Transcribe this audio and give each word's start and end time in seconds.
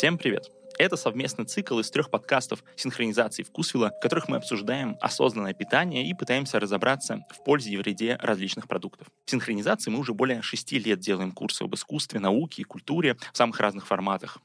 Всем 0.00 0.16
привет! 0.16 0.50
Это 0.78 0.96
совместный 0.96 1.44
цикл 1.44 1.78
из 1.78 1.90
трех 1.90 2.10
подкастов 2.10 2.64
синхронизации 2.74 3.42
Вкусвилла, 3.42 3.90
в 3.90 4.00
которых 4.00 4.28
мы 4.30 4.38
обсуждаем 4.38 4.96
осознанное 4.98 5.52
питание 5.52 6.08
и 6.08 6.14
пытаемся 6.14 6.58
разобраться 6.58 7.26
в 7.28 7.44
пользе 7.44 7.72
и 7.72 7.76
вреде 7.76 8.16
различных 8.18 8.66
продуктов. 8.66 9.08
В 9.26 9.30
синхронизации 9.30 9.90
мы 9.90 9.98
уже 9.98 10.14
более 10.14 10.40
шести 10.40 10.78
лет 10.78 11.00
делаем 11.00 11.32
курсы 11.32 11.64
об 11.64 11.74
искусстве, 11.74 12.18
науке 12.18 12.62
и 12.62 12.64
культуре 12.64 13.18
в 13.30 13.36
самых 13.36 13.60
разных 13.60 13.86
форматах. 13.86 14.38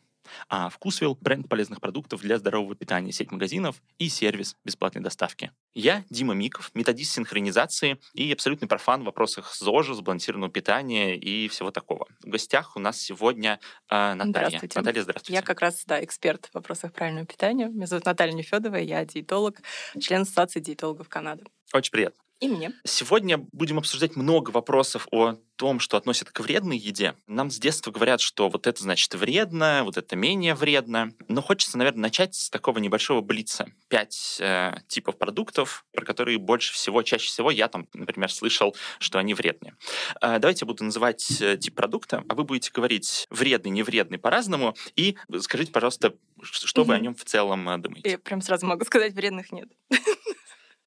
А 0.50 0.70
Вкусвилл— 0.70 1.18
бренд 1.22 1.48
полезных 1.50 1.82
продуктов 1.82 2.22
для 2.22 2.38
здорового 2.38 2.76
питания, 2.76 3.12
сеть 3.12 3.32
магазинов 3.32 3.82
и 3.98 4.10
сервис 4.10 4.56
бесплатной 4.64 5.02
доставки. 5.02 5.52
Я 5.74 6.04
Дима 6.10 6.34
Миков, 6.34 6.72
методист 6.74 7.14
синхронизации 7.14 8.00
и 8.14 8.32
абсолютный 8.32 8.68
профан 8.68 9.02
в 9.02 9.06
вопросах 9.06 9.54
ЗОЖа, 9.56 9.94
сбалансированного 9.94 10.52
питания 10.52 11.18
и 11.18 11.48
всего 11.48 11.72
такого. 11.72 12.08
В 12.22 12.30
гостях 12.30 12.76
у 12.76 12.80
нас 12.80 13.00
сегодня 13.00 13.60
э, 13.90 14.14
Наталья. 14.14 14.48
Здравствуйте. 14.48 14.80
Наталья, 14.80 15.04
здравствуйте. 15.04 15.34
Я 15.34 15.42
как 15.42 15.62
раз, 15.62 15.84
да, 15.86 16.04
эксперт 16.04 16.48
в 16.48 16.56
вопросах 16.56 16.94
правильного 16.94 17.26
питания. 17.26 17.68
Меня 17.68 17.88
зовут 17.88 18.06
Наталья 18.06 18.34
Нефедова, 18.34 18.78
я 18.78 19.04
диетолог, 19.06 19.58
член 20.00 20.22
Ассоциации 20.22 20.60
диетологов 20.60 21.10
Канады. 21.10 21.44
Очень 21.74 21.92
приятно. 21.92 22.25
И 22.42 22.48
мне. 22.50 22.74
Сегодня 22.84 23.38
будем 23.38 23.78
обсуждать 23.78 24.18
много 24.18 24.52
вопросов 24.52 25.08
о 25.12 25.36
том, 25.56 25.80
что 25.80 25.96
относят 25.96 26.32
к 26.32 26.42
вредной 26.42 26.78
еде. 26.78 27.16
Нам 27.28 27.50
с 27.50 27.58
детства 27.58 27.92
говорят, 27.92 28.20
что 28.20 28.50
вот 28.50 28.68
это 28.68 28.84
значит 28.84 29.14
вредно, 29.16 29.84
вот 29.86 29.96
это 29.96 30.18
менее 30.18 30.54
вредно. 30.54 31.14
Но 31.30 31.42
хочется, 31.42 31.78
наверное, 31.78 32.02
начать 32.02 32.36
с 32.36 32.50
такого 32.50 32.80
небольшого 32.80 33.22
блица. 33.22 33.68
Пять 33.88 34.38
э, 34.42 34.74
типов 34.90 35.18
продуктов, 35.18 35.86
про 35.94 36.04
которые 36.04 36.38
больше 36.38 36.74
всего, 36.74 37.04
чаще 37.04 37.28
всего 37.28 37.52
я 37.52 37.70
там, 37.70 37.88
например, 37.94 38.30
слышал, 38.30 38.76
что 39.00 39.18
они 39.18 39.34
вредные. 39.34 39.76
Э, 40.22 40.38
давайте 40.40 40.66
я 40.66 40.68
буду 40.68 40.84
называть 40.84 41.42
э, 41.42 41.58
тип 41.58 41.76
продукта, 41.76 42.26
а 42.28 42.36
вы 42.36 42.44
будете 42.44 42.72
говорить 42.74 43.28
вредный, 43.30 43.72
невредный 43.72 44.18
по-разному. 44.18 44.76
И 44.98 45.16
скажите, 45.40 45.72
пожалуйста, 45.72 46.16
что 46.42 46.84
вы 46.84 46.96
о 46.96 47.00
нем 47.00 47.16
в 47.16 47.24
целом 47.24 47.70
э, 47.70 47.78
думаете. 47.78 48.10
Я 48.10 48.18
прям 48.18 48.42
сразу 48.42 48.66
могу 48.66 48.84
сказать, 48.84 49.14
вредных 49.14 49.54
нет. 49.54 49.70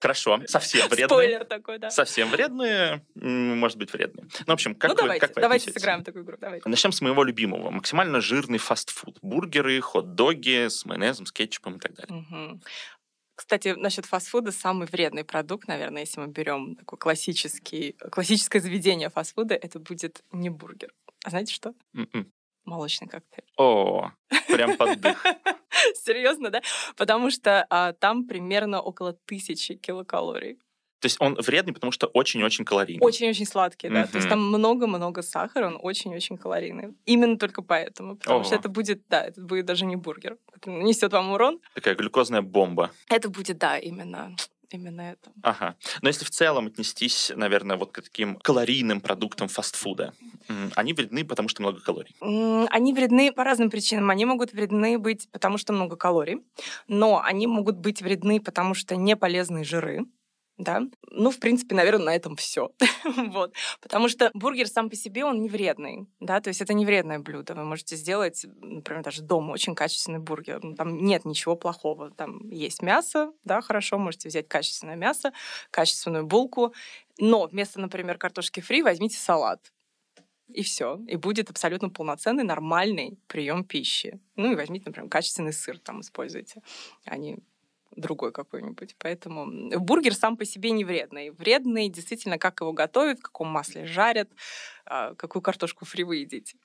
Хорошо, 0.00 0.40
совсем 0.46 0.86
вредные. 0.88 1.08
Спойлер 1.08 1.44
такой, 1.44 1.78
да. 1.78 1.90
Совсем 1.90 2.30
вредные, 2.30 3.04
может 3.14 3.78
быть, 3.78 3.92
вредные. 3.92 4.26
Ну, 4.40 4.44
в 4.46 4.50
общем, 4.50 4.74
как 4.74 4.90
ну 4.90 4.94
вы, 4.94 5.02
давайте, 5.02 5.26
как 5.26 5.36
вы 5.36 5.42
давайте 5.42 5.62
отнесетесь? 5.64 5.80
сыграем 5.82 6.04
такую 6.04 6.24
игру. 6.24 6.36
Давайте. 6.40 6.68
Начнем 6.68 6.92
с 6.92 7.00
моего 7.00 7.24
любимого. 7.24 7.70
Максимально 7.70 8.20
жирный 8.20 8.58
фастфуд. 8.58 9.18
Бургеры, 9.22 9.80
хот-доги 9.80 10.68
с 10.68 10.84
майонезом, 10.84 11.26
с 11.26 11.32
кетчупом 11.32 11.76
и 11.76 11.80
так 11.80 11.94
далее. 11.94 12.26
Мгм. 12.30 12.62
Кстати, 13.34 13.68
насчет 13.76 14.04
фастфуда 14.04 14.50
самый 14.50 14.88
вредный 14.88 15.24
продукт, 15.24 15.68
наверное, 15.68 16.02
если 16.02 16.20
мы 16.20 16.26
берем 16.26 16.76
классический, 16.84 17.92
классическое 18.10 18.60
заведение 18.60 19.10
фастфуда, 19.10 19.54
это 19.54 19.78
будет 19.78 20.22
не 20.32 20.50
бургер. 20.50 20.92
А 21.24 21.30
знаете 21.30 21.54
что? 21.54 21.72
М-м. 21.94 22.32
Молочный 22.68 23.08
коктейль. 23.08 23.46
О, 23.56 24.10
прям 24.48 24.76
под 24.76 25.00
дых. 25.00 25.24
Серьезно, 26.04 26.50
да? 26.50 26.60
Потому 26.96 27.30
что 27.30 27.66
а, 27.70 27.92
там 27.92 28.26
примерно 28.26 28.80
около 28.80 29.12
тысячи 29.12 29.74
килокалорий. 29.74 30.58
То 31.00 31.06
есть 31.06 31.16
он 31.20 31.34
вредный, 31.34 31.72
потому 31.72 31.92
что 31.92 32.08
очень-очень 32.08 32.64
калорийный. 32.64 33.04
Очень-очень 33.04 33.46
сладкий, 33.46 33.88
да. 33.88 34.06
То 34.06 34.16
есть 34.16 34.28
там 34.28 34.40
много-много 34.40 35.22
сахара, 35.22 35.68
он 35.68 35.78
очень-очень 35.80 36.36
калорийный. 36.36 36.94
Именно 37.06 37.38
только 37.38 37.62
поэтому. 37.62 38.16
Потому 38.16 38.42
что 38.42 38.54
Ого. 38.54 38.60
это 38.60 38.68
будет, 38.68 39.02
да, 39.08 39.24
это 39.24 39.40
будет 39.40 39.64
даже 39.64 39.86
не 39.86 39.94
бургер, 39.96 40.38
который 40.52 40.82
несет 40.82 41.12
вам 41.12 41.30
урон. 41.30 41.60
Такая 41.74 41.94
глюкозная 41.94 42.42
бомба. 42.42 42.90
Это 43.08 43.28
будет, 43.28 43.58
да, 43.58 43.78
именно, 43.78 44.34
именно 44.70 45.00
это. 45.02 45.30
Ага. 45.42 45.76
Но 46.02 46.08
если 46.08 46.24
в 46.24 46.30
целом 46.30 46.66
отнестись, 46.66 47.32
наверное, 47.34 47.76
вот 47.76 47.92
к 47.92 48.02
таким 48.02 48.36
калорийным 48.36 49.00
продуктам 49.00 49.48
фастфуда, 49.48 50.14
они 50.74 50.92
вредны, 50.92 51.24
потому 51.24 51.48
что 51.48 51.62
много 51.62 51.80
калорий. 51.80 52.14
Они 52.20 52.92
вредны 52.92 53.32
по 53.32 53.44
разным 53.44 53.70
причинам. 53.70 54.10
Они 54.10 54.24
могут 54.24 54.52
вредны 54.52 54.98
быть, 54.98 55.30
потому 55.30 55.58
что 55.58 55.72
много 55.72 55.96
калорий, 55.96 56.42
но 56.86 57.20
они 57.22 57.46
могут 57.46 57.76
быть 57.76 58.02
вредны, 58.02 58.40
потому 58.40 58.74
что 58.74 58.96
не 58.96 59.16
полезные 59.16 59.64
жиры. 59.64 60.06
Да? 60.58 60.82
Ну, 61.10 61.30
в 61.30 61.38
принципе, 61.38 61.76
наверное, 61.76 62.06
на 62.06 62.16
этом 62.16 62.34
все. 62.34 62.72
вот. 63.28 63.54
Потому 63.80 64.08
что 64.08 64.30
бургер 64.34 64.66
сам 64.66 64.90
по 64.90 64.96
себе, 64.96 65.24
он 65.24 65.40
не 65.40 65.48
вредный. 65.48 66.08
Да? 66.18 66.40
То 66.40 66.48
есть 66.48 66.60
это 66.60 66.74
не 66.74 66.84
вредное 66.84 67.20
блюдо. 67.20 67.54
Вы 67.54 67.64
можете 67.64 67.94
сделать, 67.94 68.44
например, 68.60 69.04
даже 69.04 69.22
дома 69.22 69.52
очень 69.52 69.76
качественный 69.76 70.18
бургер. 70.18 70.58
Ну, 70.62 70.74
Там 70.74 71.04
нет 71.04 71.24
ничего 71.24 71.54
плохого. 71.54 72.10
Там 72.10 72.48
есть 72.50 72.82
мясо, 72.82 73.32
да, 73.44 73.60
хорошо, 73.60 73.98
можете 73.98 74.28
взять 74.28 74.48
качественное 74.48 74.96
мясо, 74.96 75.32
качественную 75.70 76.26
булку. 76.26 76.74
Но 77.18 77.46
вместо, 77.46 77.80
например, 77.80 78.18
картошки 78.18 78.60
фри 78.60 78.82
возьмите 78.82 79.16
салат 79.16 79.72
и 80.48 80.62
все. 80.62 80.98
И 81.06 81.16
будет 81.16 81.50
абсолютно 81.50 81.90
полноценный, 81.90 82.42
нормальный 82.42 83.18
прием 83.26 83.64
пищи. 83.64 84.18
Ну 84.36 84.52
и 84.52 84.56
возьмите, 84.56 84.86
например, 84.86 85.08
качественный 85.08 85.52
сыр 85.52 85.78
там 85.78 86.00
используйте, 86.00 86.62
а 87.04 87.16
не 87.16 87.38
другой 87.96 88.32
какой-нибудь. 88.32 88.96
Поэтому 88.98 89.70
бургер 89.78 90.14
сам 90.14 90.36
по 90.36 90.44
себе 90.44 90.70
не 90.70 90.84
вредный. 90.84 91.30
Вредный 91.30 91.88
действительно, 91.88 92.38
как 92.38 92.60
его 92.60 92.72
готовят, 92.72 93.18
в 93.18 93.22
каком 93.22 93.48
масле 93.48 93.86
жарят, 93.86 94.28
а, 94.90 95.14
какую 95.14 95.42
картошку 95.42 95.84
фри 95.84 96.04
вы 96.04 96.16
едите. 96.16 96.56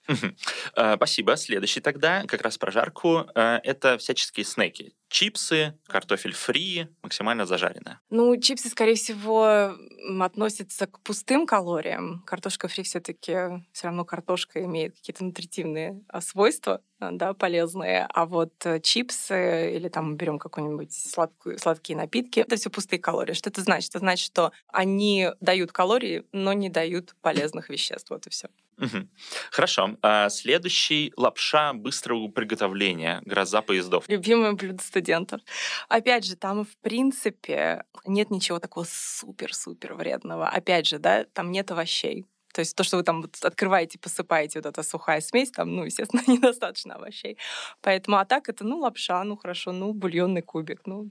Э, 0.76 0.96
Спасибо. 0.96 1.36
Следующий 1.36 1.82
тогда, 1.82 2.24
как 2.26 2.42
раз 2.42 2.58
про 2.58 2.72
жарку, 2.72 3.26
э, 3.36 3.60
это 3.64 3.98
всяческие 3.98 4.46
снеки. 4.46 4.96
Чипсы, 5.10 5.78
картофель 5.88 6.34
фри, 6.34 6.88
максимально 7.04 7.46
зажаренное. 7.46 8.00
Ну, 8.10 8.36
чипсы, 8.38 8.70
скорее 8.70 8.96
всего, 8.96 9.76
относятся 10.20 10.88
к 10.88 11.00
пустым 11.02 11.46
калориям. 11.46 12.24
Картошка 12.26 12.68
фри 12.68 12.84
все-таки 12.84 13.34
все 13.74 13.88
равно 13.88 14.06
картошка 14.06 14.64
имеет 14.64 14.96
какие-то 14.96 15.24
нутритивные 15.24 16.02
а, 16.08 16.22
свойства, 16.22 16.76
а, 16.76 16.93
да, 17.12 17.34
полезные. 17.34 18.08
А 18.14 18.26
вот 18.26 18.54
э, 18.66 18.80
чипсы 18.80 19.76
или 19.76 19.90
там 19.90 20.16
берем 20.16 20.40
какой-нибудь 20.40 20.94
сладкую, 20.94 21.60
сладкие 21.60 21.98
напитки, 21.98 22.40
это 22.40 22.56
все 22.56 22.70
пустые 22.70 23.00
калории. 23.00 23.34
Что 23.34 23.50
это 23.50 23.62
значит? 23.62 23.90
Это 23.92 24.00
значит, 24.00 24.26
что 24.26 24.52
они 24.68 25.30
дают 25.42 25.72
калории, 25.72 26.24
но 26.32 26.54
не 26.54 26.70
дают 26.70 27.16
полезных 27.22 27.70
веществ. 27.70 28.10
Вот 28.10 28.28
и 28.28 28.30
все. 28.30 28.48
Мгм. 28.78 29.10
Хорошо. 29.52 29.98
А 30.02 30.30
Следующий 30.30 31.14
лапша 31.16 31.74
быстрого 31.74 32.28
приготовления. 32.28 33.22
Гроза 33.26 33.62
поездов. 33.62 34.06
Любимое 34.08 34.54
блюдо 34.54 34.82
студентов. 34.82 35.42
Опять 35.90 36.26
же, 36.26 36.36
там, 36.36 36.66
в 36.66 36.76
принципе, 36.78 37.84
нет 38.06 38.32
ничего 38.32 38.60
такого 38.60 38.86
супер-супер 38.90 39.94
вредного. 39.94 40.48
Опять 40.48 40.88
же, 40.88 41.00
да, 41.00 41.26
там 41.34 41.52
нет 41.52 41.72
овощей. 41.72 42.26
То 42.54 42.62
есть 42.62 42.76
то, 42.76 42.84
что 42.84 42.98
вы 42.98 43.04
там 43.04 43.26
открываете, 43.42 44.00
посыпаете 44.00 44.60
вот 44.60 44.68
эта 44.68 44.84
сухая 44.84 45.22
смесь, 45.22 45.52
там, 45.52 45.76
ну, 45.76 45.84
естественно, 45.84 46.22
недостаточно 46.28 46.96
овощей. 46.96 47.38
Поэтому, 47.82 48.18
а 48.18 48.26
так 48.26 48.48
это, 48.50 48.64
ну, 48.64 48.80
лапша, 48.80 49.24
ну, 49.24 49.36
хорошо, 49.36 49.72
ну, 49.72 49.94
бульонный 49.94 50.42
кубик, 50.42 50.82
ну, 50.86 51.10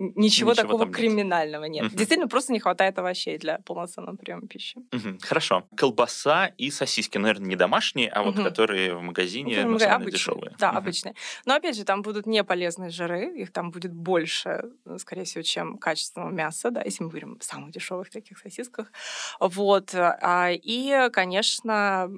ничего, 0.00 0.50
Ничего 0.50 0.54
такого 0.54 0.84
нет. 0.86 0.96
криминального 0.96 1.64
нет. 1.64 1.84
Мгм. 1.84 1.96
Действительно, 1.96 2.28
просто 2.28 2.52
не 2.52 2.58
хватает 2.60 2.98
овощей 2.98 3.38
для 3.38 3.58
полноценного 3.58 4.16
приема 4.16 4.48
пищи. 4.48 4.80
Мгм. 4.92 5.18
Хорошо. 5.20 5.64
Колбаса 5.76 6.46
и 6.46 6.70
сосиски, 6.70 7.18
наверное, 7.18 7.48
не 7.48 7.56
домашние, 7.56 8.08
а 8.08 8.22
вот 8.22 8.34
Мгм. 8.36 8.44
которые 8.44 8.94
в 8.94 9.02
магазине 9.02 9.64
Ну, 9.64 9.76
обычные. 9.76 10.10
дешевые. 10.10 10.56
Да, 10.58 10.68
Мгм. 10.70 10.78
обычные. 10.78 11.14
Но 11.44 11.54
опять 11.54 11.76
же, 11.76 11.84
там 11.84 12.02
будут 12.02 12.26
не 12.26 12.42
полезные 12.44 12.90
жиры, 12.90 13.38
их 13.40 13.52
там 13.52 13.70
будет 13.70 13.92
больше, 13.92 14.64
э, 14.86 14.98
скорее 14.98 15.24
всего, 15.24 15.42
чем 15.42 15.76
качественного 15.78 16.30
мяса, 16.30 16.70
да, 16.70 16.82
если 16.82 17.04
мы 17.04 17.10
говорим 17.10 17.36
о 17.40 17.44
самых 17.44 17.70
дешевых 17.72 18.10
таких 18.10 18.38
сосисках. 18.38 18.90
Вот. 19.40 19.94
а, 19.94 20.50
И, 20.52 21.08
конечно, 21.12 22.08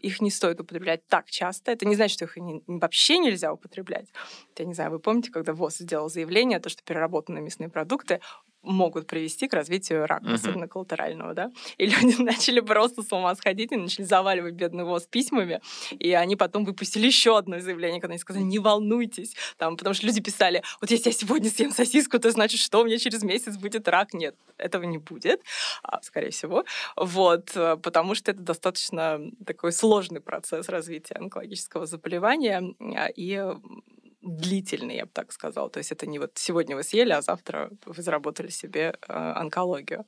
их 0.00 0.20
не 0.20 0.30
стоит 0.30 0.60
употреблять 0.60 1.06
так 1.08 1.30
часто. 1.30 1.72
Это 1.72 1.86
не 1.86 1.94
значит, 1.96 2.14
что 2.14 2.24
их 2.24 2.36
вообще 2.66 3.18
нельзя 3.18 3.52
употреблять. 3.52 4.08
Я 4.58 4.64
не 4.64 4.74
знаю, 4.74 4.90
вы 4.90 4.98
помните, 4.98 5.30
когда 5.30 5.52
ВОЗ 5.52 5.78
сделал 5.78 6.08
заявление, 6.08 6.58
то, 6.60 6.68
что 6.68 6.82
переработанные 7.18 7.42
мясные 7.42 7.68
продукты 7.68 8.20
могут 8.62 9.06
привести 9.06 9.46
к 9.48 9.54
развитию 9.54 10.06
рака, 10.06 10.24
Мгм. 10.24 10.34
особенно 10.34 10.68
коллатерального, 10.68 11.32
да. 11.32 11.50
И 11.78 11.86
люди 12.16 12.20
начали 12.20 12.60
просто 12.60 13.02
с 13.02 13.12
ума 13.12 13.34
сходить 13.36 13.72
и 13.72 13.76
начали 13.76 14.04
заваливать 14.04 14.54
бедный 14.54 14.84
ВОЗ 14.84 15.06
письмами, 15.06 15.60
и 15.92 16.12
они 16.12 16.36
потом 16.36 16.64
выпустили 16.64 17.06
еще 17.06 17.38
одно 17.38 17.60
заявление, 17.60 18.00
когда 18.00 18.12
они 18.12 18.18
сказали, 18.18 18.42
не 18.42 18.58
волнуйтесь, 18.58 19.34
там, 19.58 19.76
потому 19.76 19.94
что 19.94 20.06
люди 20.06 20.20
писали, 20.20 20.62
вот 20.80 20.90
если 20.90 21.10
я 21.10 21.12
сегодня 21.14 21.50
съем 21.50 21.70
сосиску, 21.70 22.18
то 22.18 22.30
значит, 22.32 22.60
что 22.60 22.80
у 22.80 22.84
меня 22.84 22.98
через 22.98 23.22
месяц 23.22 23.56
будет 23.56 23.88
рак. 23.88 24.12
Нет, 24.12 24.34
этого 24.58 24.82
не 24.84 24.98
будет, 24.98 25.40
а, 25.82 26.02
скорее 26.02 26.30
всего. 26.30 26.64
Вот, 26.96 27.52
э, 27.54 27.76
потому 27.76 28.14
что 28.16 28.32
это 28.32 28.40
достаточно 28.42 29.20
такой 29.46 29.72
сложный 29.72 30.20
процесс 30.20 30.68
развития 30.68 31.14
онкологического 31.14 31.86
заболевания, 31.86 32.74
а, 32.80 33.06
и 33.06 33.54
длительный, 34.28 34.96
я 34.96 35.04
бы 35.06 35.10
так 35.12 35.32
сказала. 35.32 35.70
То 35.70 35.78
есть 35.78 35.92
это 35.92 36.06
не 36.06 36.18
вот 36.18 36.32
сегодня 36.34 36.76
вы 36.76 36.82
съели, 36.82 37.12
а 37.12 37.22
завтра 37.22 37.70
вы 37.86 38.02
заработали 38.02 38.48
себе 38.48 38.94
э, 39.08 39.12
онкологию. 39.12 40.04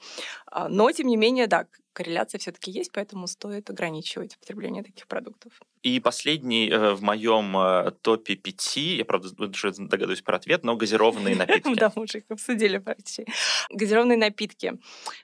А, 0.46 0.68
Но, 0.68 0.90
тем 0.92 1.06
не 1.06 1.16
менее, 1.16 1.46
да, 1.46 1.66
корреляция 1.92 2.38
все-таки 2.38 2.70
есть, 2.70 2.92
поэтому 2.92 3.26
стоит 3.26 3.70
ограничивать 3.70 4.38
потребление 4.38 4.82
таких 4.82 5.06
продуктов. 5.06 5.52
И 5.82 6.00
последний 6.00 6.70
э, 6.70 6.94
в 6.94 7.02
моем 7.02 7.56
э, 7.56 7.90
топе 8.02 8.36
пяти, 8.36 8.96
я, 8.96 9.04
правда, 9.04 9.28
уже 9.44 9.72
догадываюсь 9.72 10.22
про 10.22 10.36
ответ, 10.36 10.64
но 10.64 10.76
газированные 10.76 11.36
напитки. 11.46 11.74
Да, 11.74 11.92
мы 11.96 12.02
уже 12.02 12.18
их 12.18 12.24
обсудили 12.28 12.78
почти. 12.78 13.26
Газированные 13.70 14.18
напитки. 14.18 14.74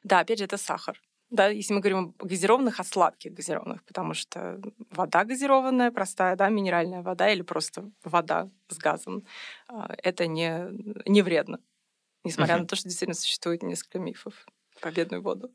Да, 0.02 0.20
опять 0.20 0.38
же, 0.38 0.44
это 0.44 0.56
сахар. 0.56 1.00
Да, 1.30 1.48
если 1.48 1.74
мы 1.74 1.80
говорим 1.80 2.14
о 2.18 2.24
газированных, 2.24 2.78
о 2.78 2.84
сладких 2.84 3.34
газированных, 3.34 3.84
потому 3.84 4.14
что 4.14 4.60
вода 4.90 5.24
газированная, 5.24 5.90
простая, 5.90 6.36
да, 6.36 6.48
минеральная 6.48 7.02
вода 7.02 7.28
или 7.28 7.42
просто 7.42 7.90
вода 8.04 8.48
с 8.68 8.78
газом, 8.78 9.24
а, 9.68 9.92
это 10.02 10.28
не, 10.28 10.68
не 11.04 11.22
вредно, 11.22 11.58
несмотря 12.22 12.54
uh-huh. 12.54 12.60
на 12.60 12.66
то, 12.66 12.76
что 12.76 12.88
действительно 12.88 13.14
существует 13.14 13.62
несколько 13.62 13.98
мифов 13.98 14.46
про 14.80 14.92
бедную 14.92 15.20
воду. 15.20 15.50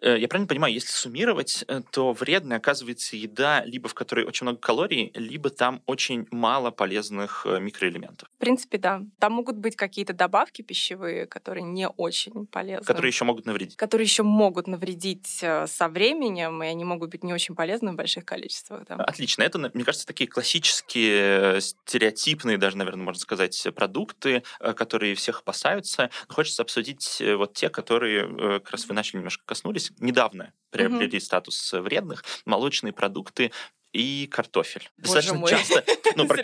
Э, 0.00 0.18
я 0.18 0.28
правильно 0.28 0.48
понимаю, 0.48 0.74
если 0.74 0.90
суммировать, 0.90 1.64
э, 1.66 1.80
то 1.90 2.12
вредной 2.12 2.56
оказывается 2.58 3.16
еда, 3.16 3.64
либо 3.64 3.88
в 3.88 3.94
которой 3.94 4.24
очень 4.24 4.44
много 4.44 4.60
калорий, 4.60 5.10
либо 5.14 5.50
там 5.50 5.82
очень 5.86 6.26
мало 6.30 6.70
полезных 6.70 7.46
э, 7.46 7.60
микроэлементов. 7.60 8.28
В 8.34 8.38
принципе, 8.38 8.78
да. 8.78 9.02
Там 9.18 9.32
могут 9.32 9.56
быть 9.56 9.76
какие-то 9.76 10.12
добавки 10.12 10.62
пищевые, 10.62 11.26
которые 11.26 11.64
не 11.64 11.88
очень 11.88 12.46
полезны. 12.46 12.84
Которые 12.84 13.08
еще 13.08 13.24
могут 13.24 13.46
навредить. 13.46 13.76
Которые 13.76 14.04
еще 14.04 14.22
могут 14.22 14.66
навредить 14.66 15.26
со 15.26 15.88
временем, 15.88 16.62
и 16.62 16.66
они 16.66 16.84
могут 16.84 17.10
быть 17.10 17.24
не 17.24 17.32
очень 17.32 17.54
полезны 17.54 17.92
в 17.92 17.96
больших 17.96 18.24
количествах. 18.24 18.84
Да. 18.88 18.96
Отлично. 18.96 19.42
Это, 19.42 19.58
мне 19.58 19.84
кажется, 19.84 20.06
такие 20.06 20.28
классические, 20.28 21.60
стереотипные 21.60 22.58
даже, 22.58 22.76
наверное, 22.76 23.04
можно 23.04 23.20
сказать, 23.20 23.66
продукты, 23.74 24.42
которые 24.58 25.14
всех 25.14 25.40
опасаются. 25.40 26.10
хочется 26.28 26.62
обсудить 26.62 27.22
вот 27.36 27.54
те, 27.54 27.68
которые 27.68 28.60
как 28.60 28.70
раз 28.72 28.86
вы 28.86 28.94
начали 28.94 29.18
немножко 29.18 29.44
коснулись, 29.46 29.83
недавно 29.98 30.52
приобрели 30.70 31.18
угу. 31.18 31.24
статус 31.24 31.72
вредных, 31.72 32.24
молочные 32.44 32.92
продукты 32.92 33.52
и 33.94 34.26
картофель. 34.26 34.90
Боже 34.98 35.14
Достаточно 35.14 35.38
мой. 35.38 35.50
часто. 35.50 35.84
Ну, 36.16 36.28
про, 36.28 36.36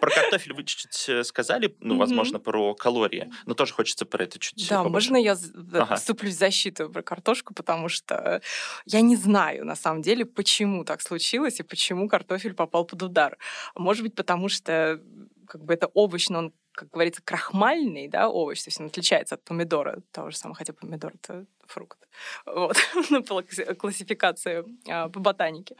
про 0.00 0.10
картофель 0.10 0.52
вы 0.52 0.64
чуть-чуть 0.64 1.08
э, 1.08 1.24
сказали, 1.24 1.74
ну, 1.80 1.96
возможно, 1.96 2.38
про 2.38 2.74
калории, 2.74 3.32
но 3.46 3.54
тоже 3.54 3.72
хочется 3.72 4.04
про 4.04 4.24
это 4.24 4.38
чуть 4.38 4.68
Да, 4.68 4.82
побольше. 4.82 5.12
можно 5.12 5.16
я 5.16 5.38
ага. 5.72 5.96
вступлюсь 5.96 6.34
в 6.34 6.38
защиту 6.38 6.90
про 6.90 7.00
картошку, 7.00 7.54
потому 7.54 7.88
что 7.88 8.42
я 8.84 9.00
не 9.00 9.16
знаю, 9.16 9.64
на 9.64 9.76
самом 9.76 10.02
деле, 10.02 10.26
почему 10.26 10.84
так 10.84 11.00
случилось 11.00 11.58
и 11.58 11.62
почему 11.62 12.06
картофель 12.06 12.52
попал 12.52 12.84
под 12.84 13.02
удар. 13.02 13.38
Может 13.74 14.02
быть, 14.02 14.14
потому 14.14 14.50
что 14.50 15.00
как 15.48 15.64
бы 15.64 15.72
это 15.72 15.86
овощ, 15.86 16.28
но 16.28 16.38
он 16.40 16.52
как 16.74 16.90
говорится, 16.90 17.22
крахмальный, 17.22 18.08
да, 18.08 18.28
овощ, 18.28 18.62
то 18.62 18.68
есть 18.68 18.80
он 18.80 18.86
отличается 18.86 19.36
от 19.36 19.44
помидора, 19.44 20.02
того 20.10 20.30
же 20.30 20.36
самого, 20.36 20.56
хотя 20.56 20.72
помидор— 20.72 21.12
это 21.22 21.46
фрукт. 21.66 21.98
Вот, 22.46 22.76
ну, 23.10 23.22
по 23.22 23.42
классификации 23.74 24.64
а, 24.88 25.08
по 25.08 25.20
ботанике. 25.20 25.76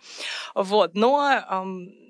Вот, 0.54 0.94
но, 0.94 1.64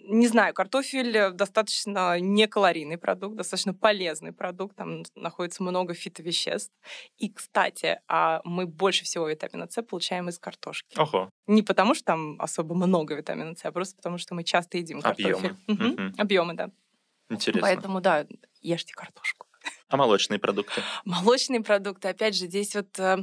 не 0.07 0.29
знаю, 0.29 0.55
картофель 0.55 1.33
достаточно 1.33 2.19
некалорийный 2.21 2.99
продукт, 2.99 3.37
достаточно 3.37 3.75
полезный 3.75 4.33
продукт, 4.33 4.77
там 4.77 5.03
находится 5.15 5.63
много 5.63 5.95
фитовеществ. 5.95 6.73
И, 7.19 7.31
кстати, 7.31 8.01
а 8.07 8.41
мы 8.45 8.67
больше 8.67 9.05
всего 9.05 9.29
витамина 9.29 9.69
С 9.69 9.83
получаем 9.83 10.29
из 10.29 10.39
картошки. 10.39 10.99
Ого. 10.99 11.31
Не 11.47 11.63
потому, 11.63 11.95
что 11.95 12.05
там 12.05 12.41
особо 12.41 12.75
много 12.75 13.15
витамина 13.15 13.57
С, 13.57 13.65
а 13.65 13.73
просто 13.73 13.97
потому, 13.97 14.19
что 14.19 14.35
мы 14.35 14.45
часто 14.45 14.79
едим 14.79 15.01
картофель. 15.01 15.35
Объемы. 15.35 15.57
Угу. 15.69 16.13
Объемы, 16.19 16.55
да. 16.55 16.71
Интересно. 17.35 17.63
Поэтому, 17.63 18.01
да, 18.01 18.27
ешьте 18.63 18.95
картошку. 18.95 19.47
А 19.89 19.97
молочные 19.97 20.39
продукты? 20.39 20.83
Молочные 21.05 21.61
продукты, 21.63 22.09
опять 22.09 22.35
же, 22.35 22.47
здесь 22.47 22.75
вот, 22.75 22.99
э, 22.99 23.19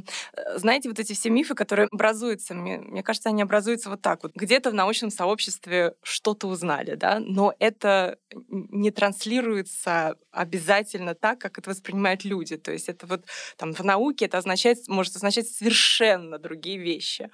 знаете, 0.54 0.88
вот 0.88 0.98
эти 0.98 1.12
все 1.12 1.28
мифы, 1.28 1.54
которые 1.54 1.88
образуются, 1.90 2.54
мне, 2.54 2.78
мне 2.78 3.02
кажется, 3.02 3.28
они 3.28 3.42
образуются 3.42 3.90
вот 3.90 4.00
так 4.00 4.22
вот. 4.22 4.32
Где-то 4.34 4.70
в 4.70 4.74
научном 4.74 5.10
сообществе 5.10 5.94
что-то 6.02 6.46
узнали, 6.46 6.94
да, 6.94 7.18
но 7.20 7.52
это 7.58 8.18
не 8.48 8.90
транслируется 8.90 10.16
обязательно 10.30 11.14
так, 11.14 11.38
как 11.40 11.58
это 11.58 11.70
воспринимают 11.70 12.24
люди. 12.24 12.56
То 12.56 12.72
есть 12.72 12.88
это 12.88 13.06
вот 13.06 13.24
там 13.56 13.74
в 13.74 13.84
науке 13.84 14.24
это 14.26 14.38
означает, 14.38 14.78
может 14.88 15.16
означать 15.16 15.48
совершенно 15.48 16.38
другие 16.38 16.78
вещи. 16.78 17.28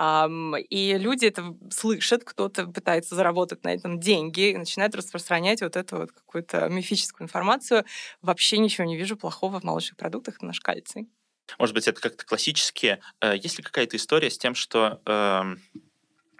И 0.00 0.96
люди 0.98 1.26
это 1.26 1.54
слышат, 1.70 2.24
кто-то 2.24 2.66
пытается 2.66 3.14
заработать 3.14 3.62
на 3.64 3.72
этом 3.72 4.00
деньги 4.00 4.50
и 4.50 4.56
начинает 4.56 4.94
распространять 4.94 5.62
вот 5.62 5.76
эту 5.76 5.98
вот 5.98 6.12
какую-то 6.12 6.68
мифическую 6.68 7.26
информацию. 7.26 7.84
Вообще 8.22 8.58
ничего 8.62 8.86
не 8.86 8.96
вижу 8.96 9.16
плохого 9.16 9.60
в 9.60 9.64
молочных 9.64 9.96
продуктах, 9.96 10.40
наш 10.40 10.60
кальций. 10.60 11.08
Может 11.58 11.74
быть, 11.74 11.88
это 11.88 12.00
как-то 12.00 12.24
классические. 12.24 13.00
Э, 13.20 13.36
есть 13.36 13.58
ли 13.58 13.64
какая-то 13.64 13.96
история 13.96 14.30
с 14.30 14.38
тем, 14.38 14.54
что 14.54 15.00
э, 15.04 15.42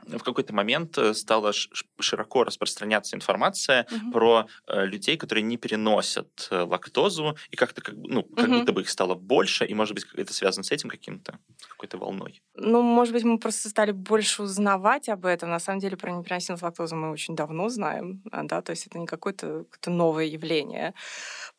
в 0.06 0.22
какой-то 0.22 0.54
момент 0.54 0.98
э, 0.98 1.14
стала 1.14 1.52
широко 2.00 2.44
распространяться 2.44 3.16
информация 3.16 3.86
угу. 3.90 4.12
про 4.12 4.46
э, 4.66 4.86
людей, 4.86 5.16
которые 5.16 5.42
не 5.42 5.56
переносят 5.56 6.48
э, 6.50 6.62
лактозу, 6.62 7.36
и 7.50 7.56
как-то 7.56 7.80
как, 7.80 7.94
ну, 7.96 8.22
как 8.22 8.48
угу. 8.48 8.58
будто 8.58 8.72
бы 8.72 8.80
их 8.82 8.90
стало 8.90 9.14
больше, 9.14 9.64
и, 9.64 9.74
может 9.74 9.94
быть, 9.94 10.06
это 10.14 10.32
связано 10.32 10.64
с 10.64 10.70
этим 10.70 10.88
каким-то, 10.88 11.38
какой-то 11.68 11.98
волной. 11.98 12.42
Ну, 12.54 12.82
может 12.82 13.14
быть, 13.14 13.24
мы 13.24 13.38
просто 13.38 13.68
стали 13.68 13.92
больше 13.92 14.42
узнавать 14.42 15.08
об 15.08 15.24
этом. 15.24 15.50
На 15.50 15.60
самом 15.60 15.80
деле, 15.80 15.96
про 15.96 16.10
непереносимость 16.10 16.62
лактозы 16.62 16.96
мы 16.96 17.10
очень 17.10 17.36
давно 17.36 17.68
знаем, 17.68 18.22
а, 18.30 18.42
да, 18.42 18.62
то 18.62 18.70
есть 18.70 18.86
это 18.86 18.98
не 18.98 19.06
какое-то 19.06 19.64
какое 19.70 19.94
новое 19.94 20.24
явление. 20.24 20.94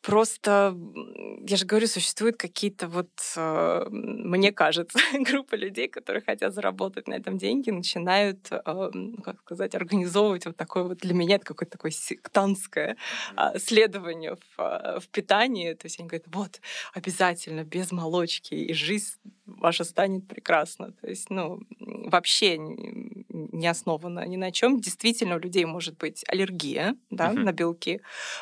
Просто, 0.02 0.76
я 1.46 1.56
же 1.56 1.66
говорю, 1.66 1.86
существуют 1.86 2.36
какие-то 2.36 2.88
вот, 2.88 3.10
мне 3.90 4.52
кажется, 4.52 4.98
группа 5.20 5.54
людей, 5.54 5.88
которые 5.88 6.22
хотят 6.22 6.52
заработать 6.52 7.08
на 7.08 7.14
этом 7.14 7.38
деньги, 7.38 7.70
начинают 7.70 8.33
начинают, 8.34 8.94
ну, 8.94 9.22
как 9.22 9.40
сказать, 9.40 9.74
организовывать 9.74 10.46
вот 10.46 10.56
такое 10.56 10.84
вот 10.84 10.98
для 10.98 11.14
меня 11.14 11.36
это 11.36 11.44
какое-то 11.44 11.72
такое 11.72 11.90
сектантское 11.90 12.96
mm-hmm. 13.36 13.58
следование 13.58 14.36
в, 14.36 14.58
а, 14.58 15.00
в 15.00 15.08
питании. 15.08 15.74
То 15.74 15.86
есть 15.86 15.98
они 15.98 16.08
говорят, 16.08 16.26
вот, 16.32 16.60
обязательно 16.92 17.64
без 17.64 17.92
молочки, 17.92 18.54
и 18.54 18.72
жизнь 18.72 19.18
ваша 19.46 19.84
станет 19.84 20.26
прекрасна. 20.26 20.92
То 20.92 21.08
есть, 21.08 21.30
ну, 21.30 21.60
вообще 21.78 22.56
не 22.58 23.66
основано 23.66 24.26
ни 24.26 24.36
на 24.36 24.52
чем. 24.52 24.80
Действительно, 24.80 25.36
у 25.36 25.38
людей 25.38 25.64
может 25.64 25.98
быть 25.98 26.24
аллергия 26.28 26.96
да, 27.10 27.30
uh-huh. 27.30 27.38
на 27.38 27.52
белки 27.52 28.00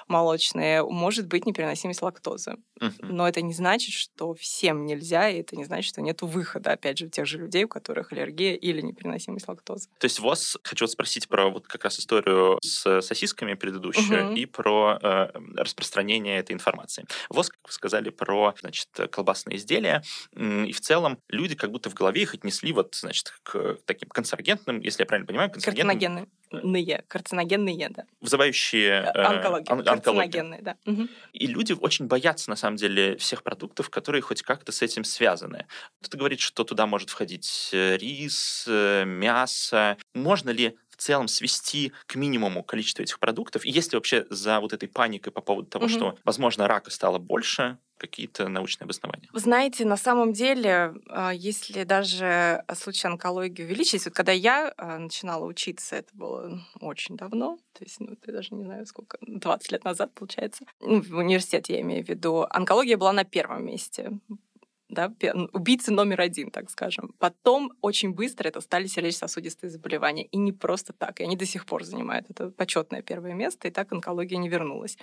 молочные, 0.08 0.84
может 0.84 1.26
быть 1.26 1.46
непереносимость 1.46 2.02
лактозы. 2.02 2.56
Uh-huh. 2.80 2.92
Но 3.00 3.28
это 3.28 3.42
не 3.42 3.52
значит, 3.52 3.94
что 3.94 4.34
всем 4.34 4.86
нельзя, 4.86 5.28
и 5.28 5.40
это 5.40 5.56
не 5.56 5.64
значит, 5.64 5.88
что 5.88 6.02
нет 6.02 6.22
выхода, 6.22 6.72
опять 6.72 6.98
же, 6.98 7.06
у 7.06 7.08
тех 7.08 7.26
же 7.26 7.38
людей, 7.38 7.64
у 7.64 7.68
которых 7.68 8.12
аллергия 8.12 8.54
или 8.54 8.80
непереносимость 8.80 9.48
лактозы. 9.48 9.88
То 9.98 10.04
есть 10.04 10.20
вас 10.20 10.56
хочу 10.62 10.86
спросить 10.86 11.28
про 11.28 11.48
вот 11.50 11.66
как 11.66 11.84
раз 11.84 11.98
историю 11.98 12.58
с 12.62 13.00
сосисками 13.02 13.54
предыдущую 13.54 14.32
uh-huh. 14.32 14.36
и 14.36 14.46
про 14.46 14.98
э, 15.02 15.30
распространение 15.56 16.38
этой 16.38 16.52
информации. 16.52 17.06
ВОЗ, 17.28 17.50
как 17.50 17.60
вы 17.64 17.72
сказали, 17.72 18.10
про 18.10 18.54
значит, 18.60 18.88
колбасные 19.10 19.56
изделия, 19.56 20.02
и 20.36 20.72
в 20.72 20.80
целом 20.80 20.91
люди 21.28 21.54
как 21.54 21.70
будто 21.70 21.90
в 21.90 21.94
голове 21.94 22.22
их 22.22 22.34
отнесли 22.34 22.72
вот, 22.72 22.94
значит, 22.94 23.34
к 23.42 23.78
таким 23.86 24.08
канцерогентным 24.08 24.80
если 24.80 25.02
я 25.02 25.06
правильно 25.06 25.26
понимаю, 25.26 25.50
канцерогенные. 25.50 26.26
Карциногенные, 26.50 27.04
карциногенные, 27.08 27.88
да. 27.90 28.04
Вызывающие 28.20 28.90
э, 28.90 29.12
э 29.14 29.22
онкологию. 29.22 29.72
Он- 29.72 29.88
онкологию. 29.88 30.58
да. 30.60 30.76
Угу. 30.86 31.08
И 31.32 31.46
люди 31.46 31.72
очень 31.72 32.06
боятся, 32.06 32.50
на 32.50 32.56
самом 32.56 32.76
деле, 32.76 33.16
всех 33.16 33.42
продуктов, 33.42 33.90
которые 33.90 34.22
хоть 34.22 34.42
как-то 34.42 34.72
с 34.72 34.82
этим 34.82 35.04
связаны. 35.04 35.66
Кто-то 36.00 36.18
говорит, 36.18 36.40
что 36.40 36.64
туда 36.64 36.86
может 36.86 37.10
входить 37.10 37.70
э, 37.72 37.96
рис, 37.96 38.64
э, 38.68 39.04
мясо. 39.04 39.96
Можно 40.14 40.50
ли 40.50 40.76
целом 41.02 41.28
свести 41.28 41.92
к 42.06 42.14
минимуму 42.14 42.62
количество 42.62 43.02
этих 43.02 43.18
продуктов? 43.18 43.64
И 43.64 43.70
есть 43.70 43.92
ли 43.92 43.96
вообще 43.96 44.26
за 44.30 44.60
вот 44.60 44.72
этой 44.72 44.88
паникой 44.88 45.32
по 45.32 45.40
поводу 45.40 45.68
того, 45.68 45.86
угу. 45.86 45.92
что, 45.92 46.18
возможно, 46.24 46.68
рака 46.68 46.90
стало 46.90 47.18
больше, 47.18 47.78
какие-то 48.02 48.48
научные 48.48 48.84
обоснования? 48.86 49.28
Вы 49.32 49.38
знаете, 49.38 49.84
на 49.84 49.96
самом 49.96 50.32
деле, 50.32 50.94
а, 51.08 51.30
если 51.30 51.84
даже 51.84 52.64
случай 52.74 53.06
онкологии 53.06 53.62
увеличить, 53.62 54.04
вот 54.04 54.14
когда 54.14 54.32
я 54.32 54.74
а, 54.76 54.98
начинала 54.98 55.46
учиться, 55.46 55.96
это 55.96 56.10
было 56.12 56.60
очень 56.80 57.16
давно, 57.16 57.58
то 57.72 57.84
есть, 57.84 58.00
ну, 58.00 58.16
я 58.26 58.32
даже 58.32 58.54
не 58.54 58.64
знаю, 58.64 58.86
сколько, 58.86 59.18
20 59.20 59.72
лет 59.72 59.84
назад, 59.84 60.12
получается, 60.14 60.64
ну, 60.80 61.00
в 61.00 61.16
университете 61.16 61.74
я 61.74 61.80
имею 61.82 62.04
в 62.04 62.08
виду, 62.08 62.44
онкология 62.50 62.96
была 62.96 63.12
на 63.12 63.24
первом 63.24 63.64
месте 63.64 64.10
да, 64.92 65.10
убийцы 65.52 65.90
номер 65.90 66.20
один, 66.20 66.50
так 66.50 66.70
скажем. 66.70 67.14
Потом 67.18 67.72
очень 67.80 68.12
быстро 68.12 68.48
это 68.48 68.60
стали 68.60 68.86
сердечно-сосудистые 68.86 69.70
заболевания. 69.70 70.24
И 70.24 70.36
не 70.36 70.52
просто 70.52 70.92
так. 70.92 71.20
И 71.20 71.24
они 71.24 71.34
до 71.34 71.46
сих 71.46 71.64
пор 71.64 71.82
занимают 71.84 72.26
это 72.28 72.50
почетное 72.50 73.00
первое 73.00 73.32
место, 73.32 73.68
и 73.68 73.70
так 73.70 73.90
онкология 73.90 74.38
не 74.38 74.50
вернулась. 74.50 74.98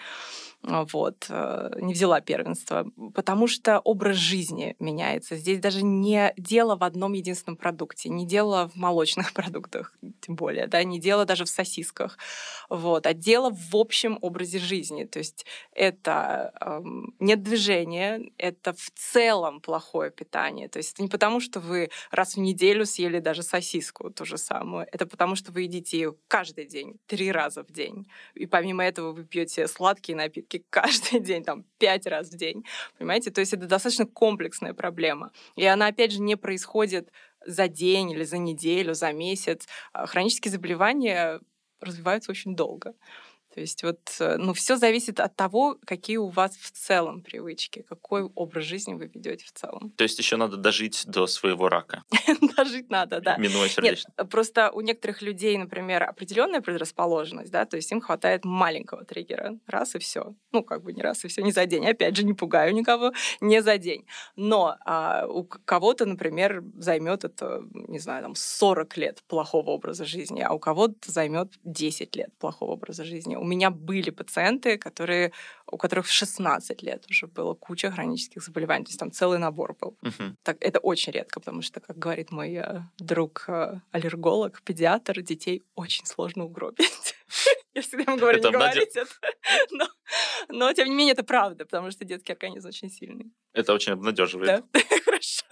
Вот. 0.62 1.26
Э, 1.30 1.72
не 1.82 1.94
взяла 1.94 2.22
первенство. 2.22 2.86
Потому 3.16 3.48
что 3.48 3.80
образ 3.80 4.18
жизни 4.18 4.76
меняется. 4.80 5.36
Здесь 5.36 5.60
даже 5.60 5.84
не 5.84 6.34
дело 6.38 6.76
в 6.76 6.84
одном 6.84 7.14
единственном 7.14 7.58
продукте, 7.58 8.10
не 8.10 8.28
дело 8.28 8.70
в 8.70 8.76
молочных 8.76 9.34
продуктах, 9.34 9.96
тем 10.22 10.36
более, 10.36 10.68
да, 10.68 10.84
не 10.84 11.00
дело 11.00 11.26
даже 11.26 11.46
в 11.46 11.50
сосисках. 11.50 12.20
Вот. 12.70 13.08
А 13.08 13.14
дело 13.14 13.50
в 13.50 13.76
общем 13.76 14.20
образе 14.22 14.60
жизни. 14.60 15.06
То 15.06 15.18
есть 15.18 15.48
это 15.74 16.54
э, 16.62 16.82
нет 17.20 17.42
движения, 17.42 18.22
это 18.38 18.74
в 18.74 18.92
целом 18.94 19.62
плохо 19.62 19.79
плохое 19.80 20.12
питание. 20.12 20.68
То 20.68 20.80
есть 20.80 20.94
это 20.94 21.02
не 21.02 21.08
потому, 21.08 21.40
что 21.40 21.62
вы 21.62 21.90
раз 22.12 22.36
в 22.36 22.40
неделю 22.40 22.86
съели 22.86 23.20
даже 23.20 23.44
сосиску, 23.44 24.10
ту 24.10 24.26
же 24.26 24.38
самую. 24.38 24.86
Это 24.92 25.06
потому, 25.06 25.36
что 25.36 25.54
вы 25.54 25.62
едите 25.62 25.98
ее 25.98 26.16
каждый 26.28 26.66
день, 26.66 27.00
три 27.08 27.32
раза 27.32 27.64
в 27.64 27.72
день. 27.72 28.06
И 28.36 28.46
помимо 28.46 28.84
этого 28.84 29.14
вы 29.14 29.24
пьете 29.24 29.68
сладкие 29.68 30.18
напитки 30.18 30.66
каждый 30.70 31.22
день, 31.22 31.44
там, 31.44 31.64
пять 31.78 32.06
раз 32.08 32.30
в 32.30 32.38
день. 32.38 32.66
Понимаете? 32.98 33.32
То 33.32 33.40
есть 33.40 33.54
это 33.54 33.68
достаточно 33.68 34.06
комплексная 34.06 34.74
проблема. 34.74 35.32
И 35.56 35.66
она, 35.66 35.88
опять 35.88 36.12
же, 36.12 36.22
не 36.22 36.36
происходит 36.36 37.10
за 37.46 37.70
день 37.70 38.12
или 38.12 38.26
за 38.26 38.38
неделю, 38.38 38.94
за 38.94 39.14
месяц. 39.14 39.66
А 39.94 40.06
хронические 40.08 40.52
заболевания 40.52 41.40
развиваются 41.80 42.32
очень 42.32 42.56
долго. 42.56 42.94
То 43.60 43.64
есть 43.64 43.84
вот, 43.84 44.00
э, 44.22 44.38
ну, 44.38 44.54
все 44.54 44.78
зависит 44.78 45.20
от 45.20 45.36
того, 45.36 45.78
какие 45.86 46.16
у 46.16 46.30
вас 46.30 46.56
в 46.56 46.72
целом 46.72 47.22
привычки, 47.22 47.84
какой 47.90 48.24
образ 48.24 48.64
жизни 48.64 48.94
вы 48.94 49.12
ведете 49.14 49.46
в 49.46 49.52
целом. 49.52 49.92
То 49.98 50.06
есть 50.06 50.18
еще 50.18 50.38
надо 50.38 50.56
дожить 50.56 51.04
до 51.06 51.28
своего 51.28 51.68
рака. 51.68 52.04
Дожить 52.56 52.90
надо, 52.90 53.20
да. 53.20 53.36
Минуя 53.36 53.68
сердечно. 53.68 54.14
Нет, 54.18 54.30
просто 54.30 54.72
у 54.72 54.80
некоторых 54.80 55.22
людей, 55.22 55.58
например, 55.58 56.04
определенная 56.04 56.62
предрасположенность, 56.62 57.52
да, 57.52 57.66
то 57.66 57.76
есть 57.76 57.92
им 57.92 58.00
хватает 58.00 58.46
маленького 58.46 59.04
триггера, 59.04 59.60
раз 59.68 59.96
и 59.96 60.00
все. 60.00 60.34
Ну, 60.54 60.64
как 60.64 60.82
бы 60.82 60.94
не 60.94 61.02
раз 61.02 61.26
и 61.26 61.28
все, 61.28 61.42
не 61.42 61.52
за 61.52 61.66
день. 61.66 61.86
Опять 61.86 62.16
же, 62.16 62.24
не 62.24 62.34
пугаю 62.34 62.74
никого, 62.74 63.12
не 63.42 63.62
за 63.62 63.78
день. 63.78 64.06
Но 64.38 64.78
а, 64.86 65.28
у 65.28 65.44
кого-то, 65.44 66.06
например, 66.06 66.64
займет 66.78 67.26
это, 67.26 67.62
не 67.74 68.00
знаю, 68.00 68.24
там 68.24 68.36
40 68.36 68.96
лет 68.96 69.22
плохого 69.28 69.72
образа 69.72 70.06
жизни, 70.06 70.40
а 70.40 70.54
у 70.54 70.60
кого-то 70.60 71.12
займет 71.12 71.52
10 71.66 72.16
лет 72.16 72.30
плохого 72.40 72.72
образа 72.72 73.04
жизни 73.04 73.36
у 73.36 73.49
меня 73.50 73.70
были 73.70 74.10
пациенты, 74.12 74.78
которые, 74.78 75.32
у 75.72 75.78
которых 75.78 76.06
в 76.06 76.12
16 76.12 76.84
лет 76.84 77.06
уже 77.10 77.28
было 77.28 77.54
куча 77.54 77.92
хронических 77.92 78.44
заболеваний. 78.44 78.86
То 78.86 78.90
есть 78.90 79.00
там 79.00 79.12
целый 79.12 79.40
набор 79.40 79.76
был. 79.80 79.98
Мгм. 80.02 80.38
Так, 80.44 80.58
это 80.62 80.80
очень 80.80 81.14
редко, 81.14 81.40
потому 81.40 81.62
что, 81.62 81.80
как 81.80 81.98
говорит 81.98 82.32
мой 82.32 82.54
э, 82.56 82.82
друг 82.98 83.46
э, 83.48 83.82
аллерголог, 83.92 84.62
педиатр, 84.64 85.22
детей 85.22 85.64
очень 85.76 86.06
сложно 86.06 86.46
угробить. 86.46 87.16
Я 87.74 87.82
всегда 87.82 88.12
ему 88.12 88.18
говорю, 88.18 88.44
не 88.44 88.52
говорите 88.52 89.02
это. 89.02 89.12
Но, 89.72 89.88
но, 90.50 90.74
тем 90.74 90.88
не 90.90 90.96
менее, 90.96 91.14
это 91.14 91.24
правда, 91.24 91.66
потому 91.66 91.92
что 91.92 92.04
детский 92.04 92.34
организм 92.34 92.68
очень 92.68 92.90
сильный. 92.90 93.32
Это 93.54 93.74
очень 93.74 93.94
обнадеживает. 93.94 94.64
Да? 94.74 94.80
Хорошо. 95.06 95.46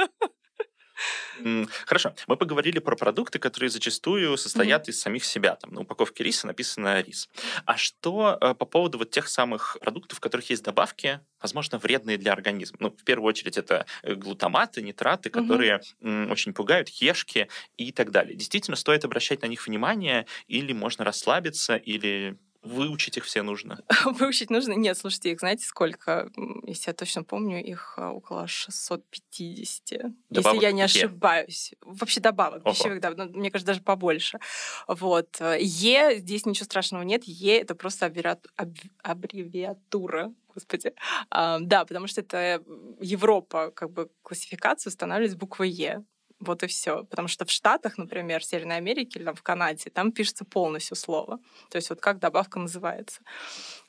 Хорошо. 1.86 2.14
Мы 2.28 2.38
поговорили 2.38 2.80
про 2.80 2.96
продукты, 2.96 3.40
которые 3.40 3.70
зачастую 3.70 4.38
состоят 4.38 4.88
из 4.90 5.00
самих 5.00 5.26
себя. 5.26 5.56
Там 5.56 5.74
на 5.74 5.82
упаковке 5.82 6.24
риса 6.24 6.48
написано 6.48 7.02
рис. 7.02 7.30
А 7.66 7.78
что 7.78 8.38
э, 8.40 8.54
по 8.56 8.66
поводу 8.66 8.98
вот 8.98 9.12
тех 9.12 9.28
самых 9.28 9.78
продуктов, 9.82 10.18
в 10.18 10.22
которых 10.22 10.50
есть 10.50 10.64
добавки, 10.64 11.20
возможно, 11.42 11.78
вредные 11.78 12.18
для 12.18 12.32
организма? 12.34 12.78
Ну, 12.82 12.90
в 12.90 13.04
первую 13.04 13.30
очередь, 13.30 13.58
это 13.58 13.86
э, 14.04 14.16
глутаматы, 14.16 14.82
нитраты, 14.82 15.30
которые 15.30 15.82
м, 16.02 16.32
очень 16.32 16.54
пугают, 16.54 16.90
ешки 16.90 17.48
и 17.78 17.92
так 17.92 18.12
далее. 18.12 18.36
Действительно, 18.36 18.76
стоит 18.76 19.06
обращать 19.06 19.42
на 19.42 19.48
них 19.48 19.66
внимание, 19.68 20.26
или 20.48 20.74
можно 20.74 21.04
расслабиться, 21.06 21.76
или 21.76 22.38
выучить 22.62 23.18
их 23.18 23.26
все 23.26 23.42
нужно? 23.44 23.84
Выучить 24.06 24.50
нужно? 24.50 24.74
Нет, 24.74 24.98
слушайте, 24.98 25.32
их 25.32 25.40
знаете 25.40 25.66
сколько? 25.66 26.30
Если 26.64 26.90
я 26.90 26.94
точно 26.94 27.24
помню, 27.24 27.64
их 27.64 27.96
а, 27.98 28.12
около 28.12 28.48
650. 28.48 30.12
Добавок 30.30 30.54
если 30.56 30.66
я 30.66 30.72
не 30.72 30.82
ошибаюсь. 30.82 31.74
Вообще 31.82 32.20
добавок, 32.20 32.66
Ого. 32.66 32.74
пищевых 32.74 33.00
добавок. 33.00 33.32
ну, 33.34 33.40
Мне 33.40 33.52
кажется, 33.52 33.68
даже 33.68 33.82
побольше. 33.82 34.40
Вот. 34.88 35.40
Е, 35.42 36.18
здесь 36.18 36.46
ничего 36.46 36.66
страшного 36.66 37.04
нет. 37.04 37.24
Е— 37.26 37.58
это 37.62 37.76
просто 37.76 38.06
аббревиату- 38.08 38.50
аб- 38.56 38.78
аббревиатура. 39.04 40.34
Господи. 40.54 40.94
А, 41.30 41.60
да, 41.60 41.86
потому 41.86 42.08
что 42.08 42.22
это 42.22 42.64
Европа, 43.00 43.72
как 43.72 43.92
бы 43.92 44.10
классификацию 44.24 44.90
устанавливает 44.92 45.32
с 45.34 45.36
буквой 45.36 45.70
Е. 45.70 46.04
Вот 46.40 46.64
и 46.64 46.68
все. 46.68 47.04
Потому 47.06 47.28
что 47.28 47.46
в 47.46 47.52
Штатах, 47.52 47.98
например, 47.98 48.42
в 48.42 48.46
Северной 48.46 48.78
Америке 48.78 49.20
или 49.20 49.26
там 49.26 49.36
в 49.36 49.42
Канаде, 49.42 49.90
там 49.90 50.12
пишется 50.12 50.46
полностью 50.46 50.96
слово. 50.96 51.40
То 51.70 51.78
есть 51.78 51.90
вот 51.90 52.00
как 52.00 52.20
добавка 52.20 52.60
называется. 52.60 53.22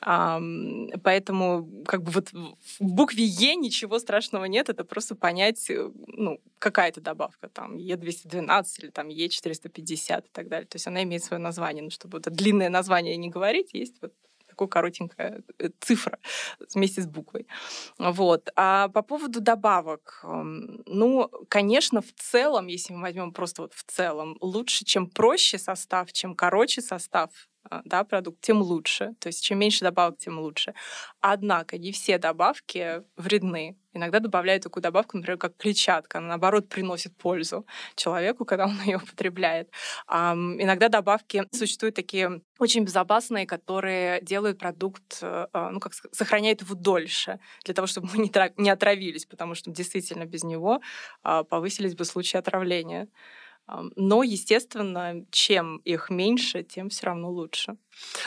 Поэтому 0.01 1.69
как 1.87 2.03
бы 2.03 2.11
вот 2.13 2.33
в 2.33 2.81
букве 2.81 3.25
Е 3.25 3.55
ничего 3.57 3.99
страшного 3.99 4.45
нет, 4.45 4.69
это 4.69 4.85
просто 4.85 5.15
понять, 5.15 5.69
э, 5.71 5.91
ну, 6.07 6.41
какая 6.59 6.89
это 6.91 7.01
добавка, 7.01 7.49
там, 7.49 7.77
Е212 7.77 8.65
или 8.79 8.91
там 8.91 9.09
Е450 9.09 10.27
и 10.27 10.29
так 10.33 10.49
далее. 10.49 10.67
То 10.67 10.77
есть 10.77 10.87
она 10.87 11.03
имеет 11.03 11.25
свое 11.25 11.43
название, 11.43 11.83
но 11.83 11.91
чтобы 11.91 12.19
это 12.19 12.31
длинное 12.31 12.69
название 12.71 13.17
не 13.17 13.29
говорить, 13.29 13.71
есть 13.73 13.97
вот 14.01 14.13
такая 14.59 14.69
коротенькая 14.69 15.43
э, 15.59 15.69
цифра 15.81 16.19
вместе 16.75 17.03
с 17.03 17.07
буквой. 17.07 17.47
Вот. 17.99 18.51
А 18.57 18.89
по 18.89 19.03
поводу 19.03 19.41
добавок, 19.41 20.21
эм, 20.25 20.83
ну, 20.87 21.31
конечно, 21.49 22.01
в 22.01 22.13
целом, 22.13 22.67
если 22.69 22.95
мы 22.95 23.03
возьмем 23.03 23.33
просто 23.33 23.63
вот 23.63 23.75
в 23.75 23.85
целом, 23.85 24.37
лучше, 24.41 24.85
чем 24.85 25.07
проще 25.07 25.59
состав, 25.59 26.13
чем 26.13 26.35
короче 26.35 26.81
состав, 26.83 27.31
да, 27.85 28.05
продукт, 28.05 28.41
тем 28.41 28.63
лучше. 28.63 29.15
То 29.21 29.29
есть 29.29 29.43
чем 29.45 29.59
меньше 29.59 29.85
добавок, 29.85 30.19
тем 30.19 30.39
лучше. 30.39 30.75
Однако 31.21 31.79
не 31.79 31.93
все 31.93 32.19
добавки 32.19 33.03
вредны. 33.17 33.77
Иногда 33.95 34.21
добавляют 34.21 34.63
такую 34.63 34.83
добавку, 34.83 35.17
например, 35.17 35.39
как 35.39 35.57
клетчатка. 35.57 36.19
Она, 36.19 36.29
наоборот, 36.29 36.69
приносит 36.69 37.17
пользу 37.17 37.67
человеку, 37.97 38.45
когда 38.47 38.67
он 38.67 38.81
ее 38.83 38.99
употребляет. 38.99 39.71
Ам, 40.07 40.61
иногда 40.63 40.89
добавки 40.89 41.45
существуют 41.53 41.97
такие 41.97 42.43
очень 42.59 42.85
безопасные, 42.85 43.47
которые 43.47 44.21
делают 44.23 44.59
продукт, 44.59 45.19
э, 45.23 45.47
а, 45.53 45.71
ну, 45.71 45.81
как 45.81 45.93
сохраняют 46.13 46.63
его 46.63 46.75
дольше, 46.75 47.41
для 47.65 47.75
того, 47.75 47.87
чтобы 47.87 48.09
мы 48.15 48.19
не, 48.19 48.33
не 48.57 48.71
отравились, 48.71 49.27
потому 49.27 49.55
что 49.55 49.71
действительно 49.71 50.27
без 50.27 50.45
него 50.45 50.81
а, 51.23 51.45
повысились 51.45 51.95
бы 51.95 52.05
случаи 52.05 52.37
отравления. 52.37 53.09
Но, 53.97 54.23
естественно, 54.23 55.25
чем 55.31 55.79
их 55.79 56.11
меньше, 56.11 56.63
тем 56.63 56.89
все 56.89 57.07
равно 57.07 57.31
лучше. 57.31 57.77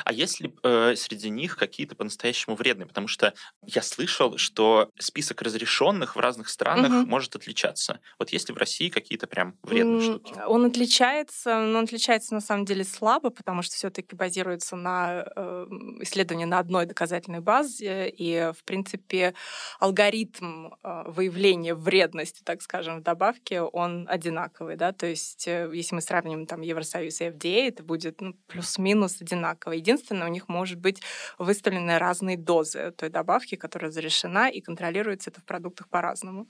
А 0.05 0.13
есть 0.13 0.39
ли 0.39 0.53
э, 0.63 0.95
среди 0.95 1.29
них 1.29 1.57
какие-то 1.57 1.95
по-настоящему 1.95 2.55
вредные? 2.55 2.87
Потому 2.87 3.07
что 3.07 3.33
я 3.65 3.81
слышал, 3.81 4.37
что 4.37 4.89
список 4.99 5.41
разрешенных 5.41 6.15
в 6.15 6.19
разных 6.19 6.49
странах 6.49 6.91
Мгм. 6.91 7.09
может 7.09 7.35
отличаться. 7.35 7.99
Вот 8.19 8.29
есть 8.31 8.49
ли 8.49 8.55
в 8.55 8.57
России 8.57 8.89
какие-то 8.89 9.27
прям 9.27 9.55
вредные 9.63 9.99
М, 9.99 10.01
штуки? 10.01 10.33
Он 10.45 10.65
отличается, 10.65 11.59
но 11.59 11.79
он 11.79 11.83
отличается 11.85 12.33
на 12.33 12.41
самом 12.41 12.65
деле 12.65 12.83
слабо, 12.83 13.29
потому 13.29 13.61
что 13.61 13.75
все-таки 13.75 14.15
базируется 14.15 14.75
на 14.75 15.25
э, 15.35 15.65
исследовании 16.01 16.45
на 16.45 16.59
одной 16.59 16.85
доказательной 16.85 17.39
базе, 17.41 18.09
и, 18.09 18.51
в 18.57 18.63
принципе, 18.63 19.33
алгоритм 19.79 20.67
э, 20.83 21.03
выявления 21.07 21.75
вредности, 21.75 22.41
так 22.43 22.61
скажем, 22.61 22.99
в 22.99 23.03
добавке, 23.03 23.61
он 23.61 24.07
одинаковый, 24.09 24.75
да, 24.75 24.91
то 24.91 25.05
есть 25.05 25.47
э, 25.47 25.69
если 25.73 25.95
мы 25.95 26.01
сравним 26.01 26.45
там 26.45 26.61
Евросоюз 26.61 27.21
и 27.21 27.25
FDA, 27.25 27.67
это 27.67 27.83
будет 27.83 28.21
ну, 28.21 28.33
плюс-минус 28.47 29.21
одинаково. 29.21 29.60
Единственное, 29.69 30.27
у 30.27 30.31
них 30.31 30.49
может 30.49 30.79
быть 30.79 31.01
выставлены 31.37 31.99
разные 31.99 32.37
дозы 32.37 32.91
той 32.97 33.09
добавки, 33.09 33.55
которая 33.55 33.91
разрешена, 33.91 34.49
и 34.49 34.61
контролируется 34.61 35.29
это 35.29 35.41
в 35.41 35.45
продуктах 35.45 35.87
по-разному. 35.89 36.47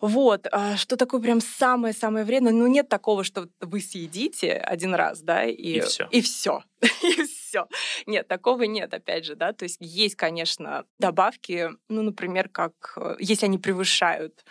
Вот, 0.00 0.46
а 0.52 0.76
что 0.76 0.96
такое 0.96 1.20
прям 1.22 1.40
самое-самое 1.40 2.24
вредное? 2.24 2.52
Ну, 2.52 2.66
нет 2.66 2.88
такого, 2.88 3.24
что 3.24 3.48
вы 3.60 3.80
съедите 3.80 4.52
один 4.52 4.94
раз, 4.94 5.22
да, 5.22 5.44
и, 5.44 5.52
И 5.52 5.80
всё. 5.80 6.08
И 6.10 6.20
все. 6.20 6.62
И 7.02 7.24
все. 7.24 7.66
Нет, 8.06 8.28
такого 8.28 8.64
нет, 8.64 8.92
опять 8.92 9.24
же, 9.24 9.34
да. 9.34 9.52
То 9.52 9.64
есть 9.64 9.78
есть, 9.80 10.14
конечно, 10.14 10.84
добавки, 10.98 11.70
ну, 11.88 12.02
например, 12.02 12.50
как 12.50 12.72
э, 12.96 13.16
если 13.18 13.46
они 13.46 13.56
превышают 13.56 14.44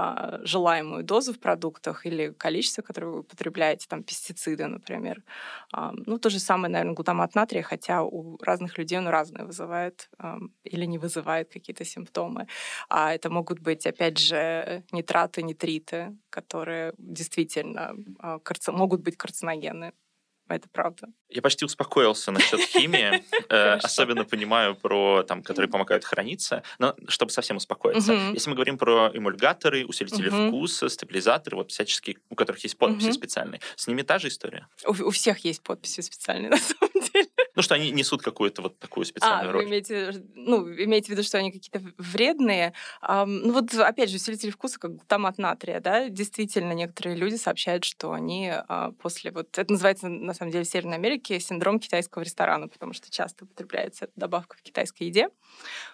а, 0.00 0.38
желаемую 0.44 1.02
дозу 1.04 1.32
в 1.32 1.38
продуктах 1.40 2.06
или 2.06 2.32
количество, 2.32 2.82
которое 2.82 3.06
вы 3.08 3.18
употребляете, 3.20 3.86
там, 3.88 4.02
пестициды, 4.02 4.66
например. 4.66 5.22
А, 5.72 5.92
Ну, 6.06 6.18
то 6.18 6.30
же 6.30 6.38
самое, 6.38 6.72
наверное, 6.72 6.94
глутамат 6.94 7.34
натрия, 7.34 7.62
хотя 7.62 8.02
у 8.02 8.38
разных 8.42 8.78
людей 8.78 8.98
он 8.98 9.08
разное 9.08 9.44
вызывает 9.44 10.08
или 10.64 10.86
не 10.86 10.98
вызывает 10.98 11.52
какие-то 11.52 11.84
симптомы. 11.84 12.46
А 12.88 13.12
это 13.14 13.30
могут 13.30 13.60
быть, 13.60 13.86
опять 13.86 14.18
же, 14.18 14.84
нитраты, 14.92 15.42
нитриты, 15.42 16.16
которые 16.30 16.92
действительно 16.98 17.94
а, 18.20 18.38
могут 18.72 19.00
быть 19.02 19.16
карциногенны. 19.16 19.92
Это 20.48 20.68
правда. 20.70 21.08
Я 21.28 21.42
почти 21.42 21.64
успокоился 21.64 22.30
насчет 22.30 22.60
химии. 22.60 23.24
Э. 23.50 23.78
Особенно 23.82 24.24
понимаю 24.24 24.74
про, 24.74 25.22
там, 25.22 25.42
которые 25.42 25.70
помогают 25.70 26.04
храниться. 26.04 26.62
Но 26.78 26.94
чтобы 27.08 27.32
совсем 27.32 27.56
успокоиться. 27.56 28.12
Если 28.12 28.50
мы 28.50 28.56
говорим 28.56 28.76
про 28.76 29.10
эмульгаторы, 29.14 29.86
усилители 29.86 30.28
вкуса, 30.28 30.88
стабилизаторы, 30.88 31.56
вот 31.56 31.70
всяческие, 31.70 32.16
у 32.28 32.34
которых 32.34 32.62
есть 32.64 32.76
подписи 32.76 33.10
специальные, 33.12 33.60
с 33.76 33.86
ними 33.86 34.02
та 34.02 34.18
же 34.18 34.28
история? 34.28 34.66
У, 34.86 35.10
всех 35.10 35.38
есть 35.44 35.62
подписи 35.62 36.00
специальные, 36.00 36.50
на 36.50 36.58
самом. 36.58 36.87
Ну, 37.58 37.62
что 37.62 37.74
они 37.74 37.90
несут 37.90 38.22
какую-то 38.22 38.62
вот 38.62 38.78
такую 38.78 39.02
А, 39.02 39.06
специальную 39.06 39.48
вы 39.48 39.52
роль. 39.52 39.64
имеете, 39.64 40.12
ну, 40.36 40.64
имеете 40.64 41.08
в 41.08 41.10
виду, 41.10 41.24
что 41.24 41.38
они 41.38 41.50
какие-то 41.50 41.82
вредные. 41.98 42.72
Ам, 43.00 43.38
ну 43.38 43.52
вот, 43.52 43.74
опять 43.74 44.10
же, 44.10 44.16
усилитель 44.16 44.52
вкуса, 44.52 44.78
как 44.78 44.92
глутамат 44.92 45.38
натрия, 45.38 45.80
да, 45.80 46.08
действительно, 46.08 46.72
некоторые 46.72 47.16
люди 47.16 47.34
сообщают, 47.34 47.82
что 47.82 48.12
они 48.12 48.48
а, 48.48 48.92
после 48.92 49.32
вот... 49.32 49.58
Это 49.58 49.72
называется, 49.72 50.06
на 50.08 50.34
самом 50.34 50.52
деле, 50.52 50.62
в 50.62 50.68
Северной 50.68 50.98
Америке 50.98 51.40
синдром 51.40 51.80
китайского 51.80 52.22
ресторана, 52.22 52.68
потому 52.68 52.92
что 52.92 53.10
часто 53.10 53.44
употребляется 53.44 54.04
эта 54.04 54.12
добавка 54.14 54.56
в 54.56 54.62
китайской 54.62 55.08
еде, 55.08 55.28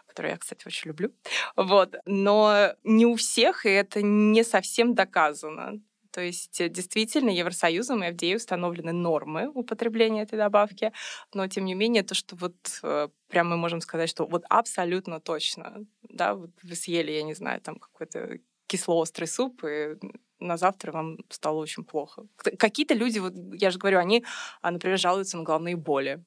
которую 0.07 0.33
я, 0.33 0.37
кстати, 0.37 0.67
очень 0.67 0.89
люблю. 0.89 1.15
Вот. 1.57 1.95
Но 2.05 2.75
не 2.85 3.07
у 3.07 3.15
всех, 3.15 3.65
и 3.65 3.71
это 3.71 4.03
не 4.03 4.45
совсем 4.45 4.95
доказано. 4.95 5.81
То 6.15 6.21
есть 6.21 6.61
э, 6.61 6.69
действительно 6.69 7.31
Евросоюзом 7.31 8.05
и 8.05 8.11
FDA 8.11 8.37
установлены 8.37 8.93
нормы 8.93 9.49
употребления 9.49 10.23
этой 10.23 10.39
добавки, 10.39 10.93
но 11.35 11.49
тем 11.49 11.65
не 11.65 11.75
менее 11.75 12.05
то, 12.05 12.15
что 12.15 12.37
вот 12.37 12.55
э, 12.85 13.09
прям 13.29 13.49
мы 13.49 13.57
можем 13.57 13.81
сказать, 13.81 14.09
что 14.09 14.25
вот 14.25 14.45
абсолютно 14.49 15.19
точно, 15.19 15.85
да, 16.09 16.35
вот 16.35 16.51
вы 16.63 16.77
съели, 16.77 17.11
я 17.11 17.25
не 17.25 17.35
знаю, 17.35 17.61
там 17.61 17.81
какой-то 17.81 18.39
кисло-острый 18.69 19.27
суп, 19.27 19.65
и 19.65 19.97
на 20.39 20.57
завтра 20.57 20.93
вам 20.93 21.19
стало 21.31 21.59
очень 21.59 21.85
плохо. 21.85 22.27
Какие-то 22.37 22.95
люди, 22.95 23.19
вот 23.19 23.35
я 23.53 23.71
же 23.71 23.79
говорю, 23.79 23.99
они, 23.99 24.25
а, 24.63 24.71
например, 24.71 24.99
жалуются 24.99 25.37
на 25.37 25.43
головные 25.43 25.77
боли. 25.77 26.23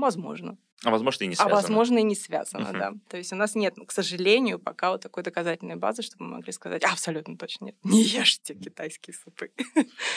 Возможно. 0.00 0.56
А 0.84 0.90
возможно, 0.90 1.24
и 1.24 1.26
не 1.28 1.34
связано. 1.36 1.58
А 1.58 1.60
возможно, 1.60 1.98
и 1.98 2.02
не 2.02 2.16
связано, 2.16 2.68
uh-huh. 2.68 2.78
да. 2.78 2.92
То 3.08 3.16
есть 3.16 3.32
у 3.32 3.36
нас 3.36 3.54
нет, 3.54 3.76
к 3.86 3.92
сожалению, 3.92 4.58
пока 4.58 4.90
вот 4.90 5.02
такой 5.02 5.22
доказательной 5.22 5.76
базы, 5.76 6.02
чтобы 6.02 6.24
мы 6.24 6.36
могли 6.38 6.52
сказать, 6.52 6.82
абсолютно 6.82 7.36
точно 7.36 7.66
нет, 7.66 7.76
не 7.84 8.02
ешьте 8.02 8.54
китайские 8.54 9.14
супы. 9.14 9.52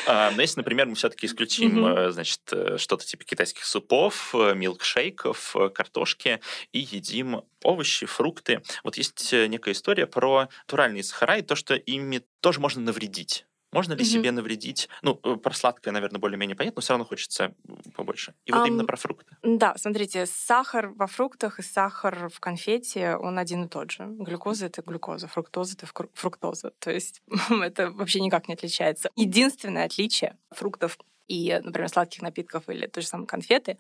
А, 0.08 0.32
но 0.32 0.42
если, 0.42 0.60
например, 0.60 0.88
мы 0.88 0.96
все-таки 0.96 1.28
исключим, 1.28 1.86
uh-huh. 1.86 2.12
значит, 2.12 2.42
э, 2.52 2.78
что-то 2.78 3.06
типа 3.06 3.24
китайских 3.26 3.66
супов, 3.66 4.34
э, 4.34 4.56
милкшейков, 4.56 5.56
картошки 5.74 6.40
и 6.72 6.80
едим 6.80 7.44
овощи, 7.64 8.06
фрукты. 8.06 8.62
Вот 8.84 8.98
есть 8.98 9.34
некая 9.34 9.74
история 9.74 10.08
про 10.08 10.50
натуральные 10.64 11.04
сахара 11.04 11.38
и 11.38 11.42
то, 11.42 11.56
что 11.56 11.76
ими 11.76 12.24
тоже 12.40 12.60
можно 12.60 12.82
навредить. 12.82 13.46
Можно 13.76 13.94
ли 13.94 14.04
mm-hmm. 14.04 14.06
себе 14.06 14.32
навредить? 14.32 14.88
Ну, 15.02 15.20
э, 15.22 15.36
про 15.36 15.54
сладкое, 15.54 15.94
наверное, 15.94 16.18
более-менее 16.18 16.56
понятно, 16.56 16.78
но 16.78 16.82
все 16.82 16.94
равно 16.94 17.04
хочется 17.04 17.54
побольше. 17.94 18.34
И 18.46 18.54
вот 18.54 18.62
um, 18.62 18.68
именно 18.70 18.86
про 18.86 18.96
фрукты. 18.96 19.36
Да, 19.44 19.76
смотрите, 19.76 20.26
сахар 20.26 20.94
во 20.96 21.08
фруктах 21.08 21.60
и 21.60 21.62
сахар 21.62 22.30
в 22.30 22.40
конфете, 22.40 23.18
он 23.18 23.38
один 23.38 23.66
и 23.66 23.68
тот 23.68 23.92
же. 23.92 24.06
Глюкоза— 24.08 24.66
это 24.68 24.82
глюкоза, 24.82 25.28
фруктоза— 25.28 25.76
это 25.78 25.88
фруктоза. 26.14 26.72
То 26.80 26.90
есть 26.90 27.22
это 27.50 27.92
вообще 27.92 28.22
никак 28.22 28.48
не 28.48 28.54
отличается. 28.54 29.10
Единственное 29.18 29.84
отличие 29.84 30.38
фруктов 30.52 30.98
и, 31.28 31.60
например, 31.62 31.90
сладких 31.90 32.22
напитков 32.22 32.70
или 32.70 32.88
той 32.88 33.04
же 33.04 33.10
самой 33.10 33.28
конфеты, 33.28 33.78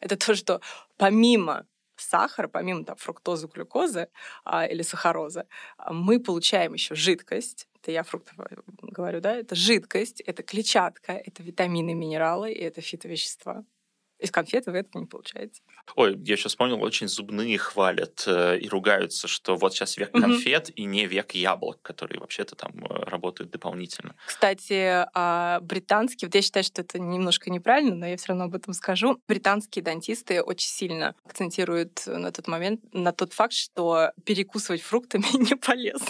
это 0.00 0.16
то, 0.16 0.34
что 0.34 0.60
помимо 0.96 1.66
сахара, 2.00 2.48
помимо 2.48 2.84
там, 2.84 2.96
фруктозы, 2.96 3.48
глюкозы 3.48 4.08
а, 4.44 4.66
или 4.66 4.82
сахарозы, 4.82 5.46
а, 5.78 5.92
мы 5.92 6.20
получаем 6.20 6.74
еще 6.74 6.94
жидкость, 6.94 7.68
это 7.80 7.92
я 7.92 8.02
фруктов 8.02 8.34
говорю, 8.82 9.20
да, 9.20 9.34
это 9.36 9.54
жидкость, 9.54 10.20
это 10.20 10.42
клетчатка, 10.42 11.12
это 11.12 11.42
витамины, 11.42 11.94
минералы 11.94 12.52
и 12.52 12.60
это 12.60 12.80
фитовещества. 12.80 13.64
Из 14.18 14.30
конфеты 14.30 14.70
вы 14.70 14.78
этого 14.78 15.02
не 15.02 15.06
получаете. 15.06 15.60
Ой, 15.94 16.16
я 16.24 16.36
сейчас 16.36 16.52
вспомнил, 16.52 16.82
очень 16.82 17.06
зубные 17.06 17.58
хвалят 17.58 18.24
э, 18.26 18.58
и 18.58 18.68
ругаются, 18.68 19.28
что 19.28 19.56
вот 19.56 19.74
сейчас 19.74 19.96
век 19.96 20.12
конфет 20.12 20.70
mm-hmm. 20.70 20.74
и 20.74 20.84
не 20.84 21.06
век 21.06 21.32
яблок, 21.32 21.82
которые 21.82 22.20
вообще-то 22.20 22.56
там 22.56 22.72
э, 22.84 23.04
работают 23.04 23.50
дополнительно. 23.50 24.14
Кстати, 24.26 25.06
а 25.14 25.60
британские, 25.60 26.28
вот 26.28 26.34
я 26.34 26.42
считаю, 26.42 26.64
что 26.64 26.82
это 26.82 26.98
немножко 26.98 27.50
неправильно, 27.50 27.94
но 27.94 28.06
я 28.06 28.16
все 28.16 28.28
равно 28.28 28.44
об 28.44 28.54
этом 28.54 28.72
скажу. 28.72 29.20
Британские 29.28 29.82
дантисты 29.82 30.42
очень 30.42 30.68
сильно 30.68 31.14
акцентируют 31.24 32.06
на 32.06 32.32
тот 32.32 32.48
момент, 32.48 32.80
на 32.92 33.12
тот 33.12 33.32
факт, 33.32 33.52
что 33.52 34.12
перекусывать 34.24 34.82
фруктами 34.82 35.26
не 35.36 35.56
полезно 35.56 36.06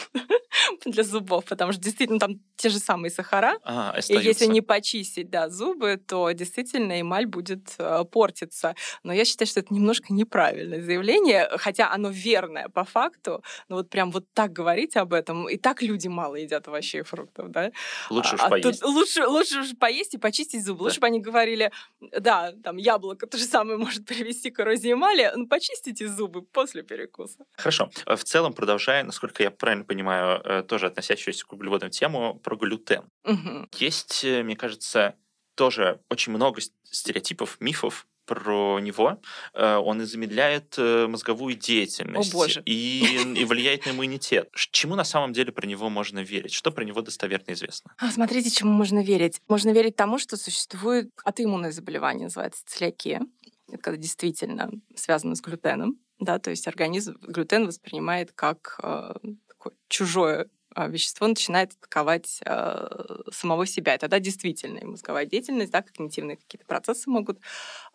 для 0.84 1.02
зубов, 1.02 1.44
потому 1.44 1.72
что 1.72 1.80
действительно 1.80 2.18
там 2.18 2.40
те 2.56 2.68
же 2.68 2.78
самые 2.78 3.10
сахара. 3.10 3.58
А, 3.64 3.98
и 4.08 4.14
если 4.14 4.46
не 4.46 4.60
почистить 4.60 5.30
да, 5.30 5.48
зубы, 5.48 6.00
то 6.04 6.30
действительно 6.32 7.00
эмаль 7.00 7.26
будет 7.26 7.74
э, 8.00 8.04
портиться. 8.04 8.74
Но 9.02 9.12
я 9.12 9.24
считаю, 9.24 9.48
что 9.48 9.60
это 9.60 9.74
немножко 9.74 10.12
неправильное 10.12 10.80
заявление, 10.80 11.48
хотя 11.56 11.90
оно 11.90 12.10
верное 12.10 12.68
по 12.68 12.84
факту. 12.84 13.42
Но 13.68 13.76
вот 13.76 13.90
прям 13.90 14.10
вот 14.10 14.24
так 14.32 14.52
говорить 14.52 14.96
об 14.96 15.12
этом, 15.12 15.48
и 15.48 15.56
так 15.56 15.82
люди 15.82 16.08
мало 16.08 16.36
едят 16.36 16.68
овощей 16.68 17.00
и 17.00 17.04
фруктов, 17.04 17.50
да? 17.50 17.72
Лучше 18.10 18.34
уж 18.34 18.40
а, 18.42 18.48
поесть. 18.48 18.80
Тут 18.80 18.88
лучше, 18.88 19.26
лучше 19.26 19.60
уж 19.60 19.76
поесть 19.78 20.14
и 20.14 20.18
почистить 20.18 20.64
зубы. 20.64 20.78
Да. 20.78 20.84
Лучше 20.84 21.00
бы 21.00 21.06
они 21.06 21.20
говорили, 21.20 21.70
да, 22.00 22.52
там 22.62 22.76
яблоко 22.76 23.26
то 23.26 23.38
же 23.38 23.44
самое 23.44 23.78
может 23.78 24.06
привести 24.06 24.50
к 24.50 24.60
эрозии 24.60 24.92
эмали, 24.92 25.32
но 25.34 25.46
почистите 25.46 26.08
зубы 26.08 26.42
после 26.42 26.82
перекуса. 26.82 27.44
Хорошо. 27.56 27.90
В 28.06 28.24
целом, 28.24 28.52
продолжая, 28.52 29.04
насколько 29.04 29.42
я 29.42 29.50
правильно 29.50 29.84
понимаю, 29.84 30.40
э, 30.44 30.62
тоже 30.62 30.86
относящуюся 30.86 31.46
к 31.46 31.52
углеводам 31.52 31.90
тему, 31.90 32.40
про 32.42 32.56
глютен. 32.56 33.04
Угу. 33.24 33.68
Есть, 33.74 34.24
э, 34.24 34.42
мне 34.42 34.56
кажется, 34.56 35.14
тоже 35.56 36.00
очень 36.08 36.32
много 36.32 36.60
стереотипов, 36.84 37.56
мифов 37.60 38.06
про 38.26 38.80
него. 38.80 39.20
Э, 39.54 39.76
он 39.76 40.02
и 40.02 40.04
замедляет 40.04 40.74
э, 40.78 41.06
мозговую 41.06 41.54
деятельность. 41.54 42.34
О, 42.34 42.36
боже. 42.36 42.62
И, 42.66 43.22
и 43.36 43.44
влияет 43.46 43.86
на 43.86 43.90
иммунитет. 43.90 44.50
Чему 44.54 44.96
на 44.96 45.04
самом 45.04 45.32
деле 45.32 45.52
про 45.52 45.66
него 45.66 45.88
можно 45.88 46.18
верить? 46.18 46.52
Что 46.52 46.70
про 46.72 46.84
него 46.84 47.00
достоверно 47.00 47.52
известно? 47.52 47.94
А, 47.98 48.10
смотрите, 48.10 48.50
чему 48.50 48.72
можно 48.72 49.02
верить. 49.02 49.40
Можно 49.48 49.70
верить 49.70 49.96
тому, 49.96 50.18
что 50.18 50.36
существует 50.36 51.10
атоиммунное 51.24 51.70
заболевание, 51.70 52.24
называется 52.24 52.62
целиакия. 52.66 53.22
Это 53.68 53.78
когда 53.78 53.96
действительно 53.96 54.70
связано 54.94 55.34
с 55.34 55.40
глютеном. 55.40 55.98
Да, 56.18 56.38
то 56.38 56.50
есть 56.50 56.66
организм 56.66 57.16
глютен 57.20 57.66
воспринимает 57.66 58.32
как 58.32 58.78
э, 58.82 59.14
такое 59.48 59.74
чужое 59.88 60.48
вещество 60.88 61.26
начинает 61.26 61.72
атаковать 61.72 62.40
э, 62.44 62.88
самого 63.32 63.66
себя. 63.66 63.94
И 63.94 63.98
тогда 63.98 64.18
действительно 64.18 64.78
и 64.78 64.84
мозговая 64.84 65.24
деятельность, 65.26 65.72
да, 65.72 65.82
когнитивные 65.82 66.36
какие-то 66.36 66.66
процессы 66.66 67.08
могут 67.08 67.38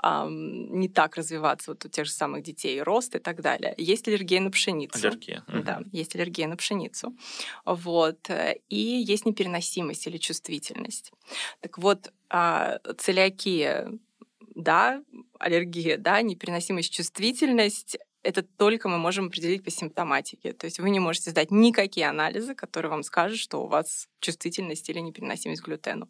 э, 0.03 0.27
не 0.29 0.89
так 0.89 1.15
развиваться 1.15 1.71
вот 1.71 1.85
у 1.85 1.89
тех 1.89 2.05
же 2.05 2.11
самых 2.11 2.43
детей, 2.43 2.81
рост 2.81 3.15
и 3.15 3.19
так 3.19 3.41
далее. 3.41 3.73
Есть 3.77 4.07
аллергия 4.07 4.41
на 4.41 4.51
пшеницу. 4.51 4.97
Аллергия. 4.97 5.43
Да, 5.47 5.81
есть 5.91 6.15
аллергия 6.15 6.47
на 6.47 6.57
пшеницу. 6.57 7.15
Вот. 7.65 8.29
И 8.69 8.75
есть 8.75 9.25
непереносимость 9.25 10.07
или 10.07 10.17
чувствительность. 10.17 11.11
Так 11.59 11.77
вот, 11.77 12.11
э, 12.29 12.77
целиакия 12.97 13.91
да, 14.55 15.03
аллергия, 15.39 15.97
да, 15.97 16.21
непереносимость, 16.21 16.93
чувствительность 16.93 17.97
это 18.23 18.43
только 18.43 18.89
мы 18.89 18.97
можем 18.97 19.27
определить 19.27 19.63
по 19.63 19.71
симптоматике. 19.71 20.53
То 20.53 20.65
есть 20.65 20.79
вы 20.79 20.89
не 20.89 20.99
можете 20.99 21.31
сдать 21.31 21.51
никакие 21.51 22.07
анализы, 22.07 22.55
которые 22.55 22.89
вам 22.91 23.03
скажут, 23.03 23.39
что 23.39 23.63
у 23.63 23.67
вас 23.67 24.07
чувствительность 24.19 24.89
или 24.89 24.99
непереносимость 24.99 25.61
к 25.61 25.65
глютену. 25.65 26.09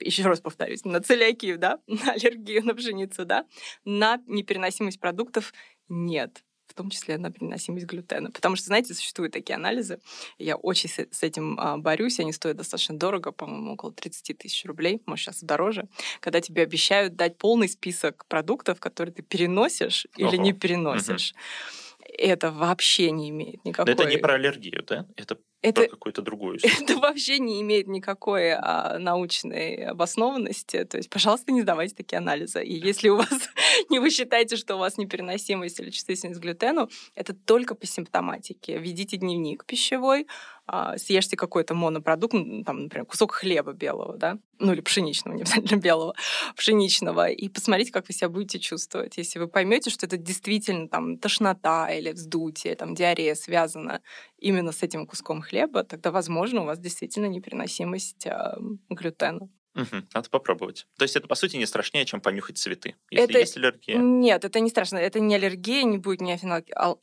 Еще 0.00 0.22
раз 0.24 0.40
повторюсь, 0.40 0.84
на 0.84 1.00
целиакию, 1.00 1.58
да, 1.58 1.80
на 1.86 2.12
аллергию 2.12 2.64
на 2.64 2.74
пшеницу, 2.74 3.24
да, 3.24 3.46
на 3.84 4.20
непереносимость 4.26 5.00
продуктов 5.00 5.52
нет 5.88 6.44
том 6.78 6.90
числе 6.90 7.18
на 7.18 7.30
переносимость 7.30 7.86
глютена. 7.86 8.30
Потому 8.30 8.56
что, 8.56 8.66
знаете, 8.66 8.94
существуют 8.94 9.32
такие 9.32 9.56
анализы, 9.56 9.98
я 10.38 10.56
очень 10.56 10.88
с, 10.88 11.22
этим 11.22 11.58
а, 11.58 11.76
борюсь, 11.76 12.20
они 12.20 12.32
стоят 12.32 12.56
достаточно 12.56 12.96
дорого, 12.96 13.32
по-моему, 13.32 13.72
около 13.72 13.92
30 13.92 14.38
тысяч 14.38 14.64
рублей, 14.64 15.02
может, 15.06 15.24
сейчас 15.24 15.42
дороже, 15.42 15.88
когда 16.20 16.40
тебе 16.40 16.62
обещают 16.62 17.16
дать 17.16 17.36
полный 17.36 17.68
список 17.68 18.24
продуктов, 18.26 18.80
которые 18.80 19.12
ты 19.12 19.22
переносишь 19.22 20.06
или 20.16 20.36
Ого. 20.36 20.42
не 20.42 20.52
переносишь. 20.52 21.32
Угу. 21.32 22.08
Это 22.18 22.50
вообще 22.50 23.10
не 23.10 23.28
имеет 23.30 23.64
никакой... 23.64 23.94
Но 23.94 24.00
это 24.02 24.10
не 24.10 24.16
про 24.16 24.34
аллергию, 24.34 24.82
да? 24.86 25.06
Это 25.16 25.38
это, 25.60 25.82
про 25.82 25.90
какую-то 25.90 26.22
другую 26.22 26.58
Это 26.62 26.96
вообще 26.98 27.38
не 27.38 27.60
имеет 27.62 27.88
никакой 27.88 28.52
а, 28.52 28.98
научной 28.98 29.86
обоснованности. 29.86 30.84
То 30.84 30.98
есть, 30.98 31.10
пожалуйста, 31.10 31.52
не 31.52 31.62
сдавайте 31.62 31.94
такие 31.94 32.18
анализы. 32.18 32.62
И 32.62 32.74
если 32.74 33.08
у 33.08 33.16
вас 33.16 33.28
не 33.90 33.98
вы 33.98 34.10
считаете, 34.10 34.56
что 34.56 34.76
у 34.76 34.78
вас 34.78 34.98
непереносимость 34.98 35.80
или 35.80 35.90
чувствительность 35.90 36.40
к 36.40 36.42
глютену, 36.42 36.88
это 37.14 37.34
только 37.34 37.74
по 37.74 37.86
симптоматике. 37.86 38.78
Ведите 38.78 39.16
дневник 39.16 39.64
пищевой, 39.64 40.26
а, 40.70 40.98
съешьте 40.98 41.34
какой-то 41.34 41.74
монопродукт, 41.74 42.34
там, 42.66 42.82
например, 42.82 43.06
кусок 43.06 43.32
хлеба 43.32 43.72
белого, 43.72 44.18
да, 44.18 44.38
ну 44.58 44.74
или 44.74 44.82
пшеничного, 44.82 45.34
не 45.36 45.42
обязательно 45.42 45.80
белого, 45.80 46.14
пшеничного, 46.56 47.30
и 47.30 47.48
посмотрите, 47.48 47.90
как 47.90 48.06
вы 48.06 48.12
себя 48.12 48.28
будете 48.28 48.58
чувствовать. 48.58 49.16
Если 49.16 49.38
вы 49.38 49.48
поймете, 49.48 49.88
что 49.88 50.04
это 50.04 50.18
действительно 50.18 50.86
там 50.86 51.16
тошнота 51.16 51.90
или 51.90 52.12
вздутие, 52.12 52.74
там 52.74 52.94
диарея 52.94 53.34
связана 53.34 54.02
именно 54.38 54.72
с 54.72 54.82
этим 54.82 55.06
куском 55.06 55.42
хлеба, 55.42 55.84
тогда, 55.84 56.10
возможно, 56.10 56.62
у 56.62 56.64
вас 56.64 56.78
действительно 56.78 57.26
непереносимость 57.26 58.26
э, 58.26 58.56
глютена. 58.88 59.48
Угу, 59.78 59.96
надо 60.12 60.28
попробовать. 60.30 60.86
То 60.96 61.04
есть 61.04 61.14
это, 61.14 61.28
по 61.28 61.36
сути, 61.36 61.56
не 61.56 61.66
страшнее, 61.66 62.04
чем 62.04 62.20
понюхать 62.20 62.58
цветы, 62.58 62.96
если 63.10 63.30
это... 63.30 63.38
есть 63.38 63.56
аллергия? 63.56 63.96
Нет, 63.96 64.44
это 64.44 64.58
не 64.58 64.70
страшно. 64.70 64.96
Это 64.96 65.20
не 65.20 65.36
аллергия, 65.36 65.84
не 65.84 65.98
будет 65.98 66.20
ни 66.20 66.36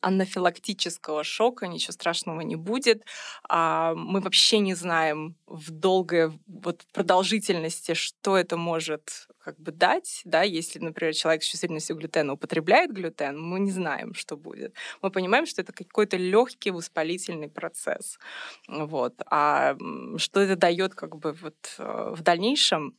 анафилактического 0.02 1.24
шока, 1.24 1.68
ничего 1.68 1.94
страшного 1.94 2.42
не 2.42 2.58
будет. 2.58 3.06
А 3.48 3.94
мы 3.96 4.20
вообще 4.20 4.60
не 4.60 4.74
знаем 4.74 5.38
в 5.48 5.72
долгой 5.72 6.38
вот, 6.48 6.86
продолжительности, 6.92 7.94
что 7.94 8.36
это 8.36 8.58
может 8.58 9.30
как 9.46 9.60
бы 9.60 9.72
дать, 9.72 10.22
да, 10.26 10.42
если, 10.42 10.80
например, 10.80 11.14
человек 11.14 11.44
с 11.44 11.46
чувствительностью 11.46 11.96
глютена 11.96 12.34
употребляет 12.34 12.92
глютен, 12.92 13.40
мы 13.40 13.60
не 13.60 13.72
знаем, 13.72 14.16
что 14.16 14.38
будет. 14.38 14.74
Мы 15.04 15.12
понимаем, 15.12 15.46
что 15.46 15.62
это 15.62 15.72
какой-то 15.72 16.18
легкий 16.18 16.72
воспалительный 16.72 17.48
процесс. 17.48 18.18
Вот. 18.68 19.14
А 19.28 19.78
что 20.18 20.40
это 20.42 20.56
дает 20.56 20.96
как 20.96 21.18
бы 21.18 21.34
вот 21.34 21.76
э, 21.78 22.14
в 22.16 22.24
дальнейшем, 22.24 22.96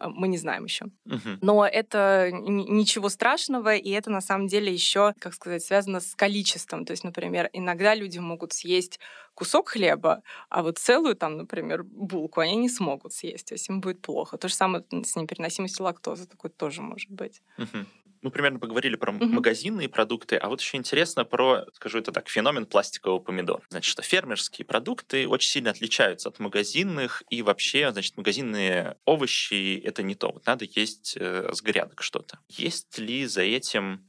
мы 0.00 0.28
не 0.28 0.38
знаем 0.38 0.64
еще. 0.64 0.86
Угу. 1.06 1.38
Но 1.40 1.66
это 1.66 2.30
ничего 2.32 3.08
страшного, 3.08 3.74
и 3.74 3.90
это 3.90 4.10
на 4.10 4.20
самом 4.20 4.46
деле 4.46 4.72
еще, 4.72 5.14
как 5.18 5.34
сказать, 5.34 5.62
связано 5.62 6.00
с 6.00 6.14
количеством. 6.14 6.84
То 6.84 6.92
есть, 6.92 7.04
например, 7.04 7.50
иногда 7.52 7.94
люди 7.94 8.18
могут 8.18 8.52
съесть 8.52 8.98
кусок 9.34 9.68
хлеба, 9.68 10.22
а 10.48 10.62
вот 10.62 10.78
целую 10.78 11.14
там, 11.14 11.36
например, 11.36 11.84
булку 11.84 12.40
они 12.40 12.56
не 12.56 12.68
смогут 12.68 13.12
съесть, 13.12 13.46
то 13.46 13.54
есть 13.54 13.68
им 13.68 13.80
будет 13.80 14.02
плохо. 14.02 14.36
То 14.36 14.48
же 14.48 14.54
самое 14.54 14.84
с 14.90 15.14
непереносимостью 15.14 15.84
лактозы, 15.84 16.26
такое 16.26 16.50
тоже 16.50 16.82
может 16.82 17.10
быть. 17.10 17.40
Угу. 17.56 17.86
Мы 18.22 18.30
примерно 18.30 18.58
поговорили 18.58 18.96
про 18.96 19.12
угу. 19.12 19.24
магазинные 19.26 19.88
продукты, 19.88 20.36
а 20.36 20.48
вот 20.48 20.60
еще 20.60 20.76
интересно 20.76 21.24
про, 21.24 21.64
скажу 21.74 21.98
это 21.98 22.12
так, 22.12 22.28
феномен 22.28 22.66
пластикового 22.66 23.18
помидора. 23.18 23.62
Значит, 23.70 23.90
что 23.90 24.02
фермерские 24.02 24.64
продукты 24.64 25.28
очень 25.28 25.50
сильно 25.50 25.70
отличаются 25.70 26.28
от 26.28 26.38
магазинных, 26.38 27.22
и 27.30 27.42
вообще, 27.42 27.90
значит, 27.92 28.16
магазинные 28.16 28.96
овощи— 29.04 29.80
это 29.84 30.02
не 30.02 30.14
то. 30.14 30.32
Вот 30.32 30.46
надо 30.46 30.64
есть 30.64 31.16
э, 31.18 31.50
с 31.52 31.62
грядок 31.62 32.02
что-то. 32.02 32.38
Есть 32.48 32.98
ли 32.98 33.26
за 33.26 33.42
этим 33.42 34.08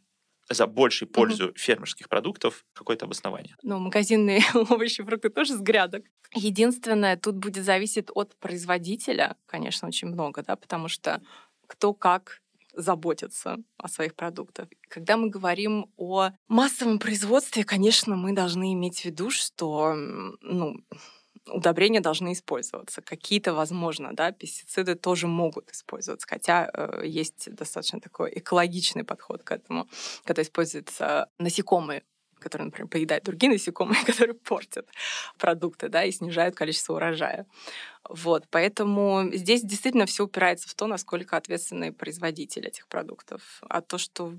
за 0.49 0.65
большей 0.65 1.07
пользу 1.07 1.49
угу. 1.49 1.53
фермерских 1.55 2.09
продуктов 2.09 2.65
какое-то 2.73 3.05
обоснование? 3.05 3.55
Ну, 3.61 3.79
магазинные 3.79 4.41
овощи, 4.53 5.03
фрукты 5.03 5.29
тоже 5.29 5.53
с 5.53 5.61
грядок. 5.61 6.05
Единственное, 6.33 7.17
тут 7.17 7.35
будет 7.35 7.63
зависеть 7.63 8.07
от 8.13 8.35
производителя, 8.37 9.35
конечно, 9.45 9.87
очень 9.87 10.07
много, 10.07 10.43
да, 10.43 10.55
потому 10.55 10.87
что 10.87 11.21
кто 11.67 11.93
как 11.93 12.41
заботится 12.81 13.57
о 13.77 13.87
своих 13.87 14.15
продуктах. 14.15 14.67
Когда 14.87 15.17
мы 15.17 15.29
говорим 15.29 15.91
о 15.97 16.31
массовом 16.47 16.99
производстве, 16.99 17.63
конечно, 17.63 18.15
мы 18.15 18.33
должны 18.33 18.73
иметь 18.73 19.01
в 19.01 19.05
виду, 19.05 19.29
что 19.29 19.93
ну, 19.95 20.75
удобрения 21.47 21.99
должны 21.99 22.33
использоваться. 22.33 23.01
Какие-то, 23.01 23.53
возможно, 23.53 24.13
да, 24.13 24.31
пестициды 24.31 24.95
тоже 24.95 25.27
могут 25.27 25.71
использоваться, 25.71 26.27
хотя 26.27 26.69
э, 26.73 27.03
есть 27.05 27.53
достаточно 27.53 27.99
такой 27.99 28.31
экологичный 28.35 29.03
подход 29.03 29.43
к 29.43 29.51
этому, 29.51 29.87
когда 30.23 30.41
используются 30.41 31.29
насекомые 31.37 32.03
которые, 32.39 32.67
например, 32.67 32.87
поедают 32.87 33.23
другие 33.23 33.51
насекомые, 33.51 34.03
которые 34.05 34.35
портят 34.35 34.87
продукты, 35.37 35.89
да, 35.89 36.03
и 36.03 36.11
снижают 36.11 36.55
количество 36.55 36.95
урожая. 36.95 37.45
Вот, 38.07 38.45
поэтому 38.49 39.29
здесь 39.33 39.61
действительно 39.61 40.05
все 40.05 40.23
упирается 40.23 40.69
в 40.69 40.73
то, 40.73 40.87
насколько 40.87 41.37
ответственный 41.37 41.91
производитель 41.91 42.65
этих 42.65 42.87
продуктов. 42.87 43.61
А 43.61 43.81
то, 43.81 43.97
что 43.97 44.33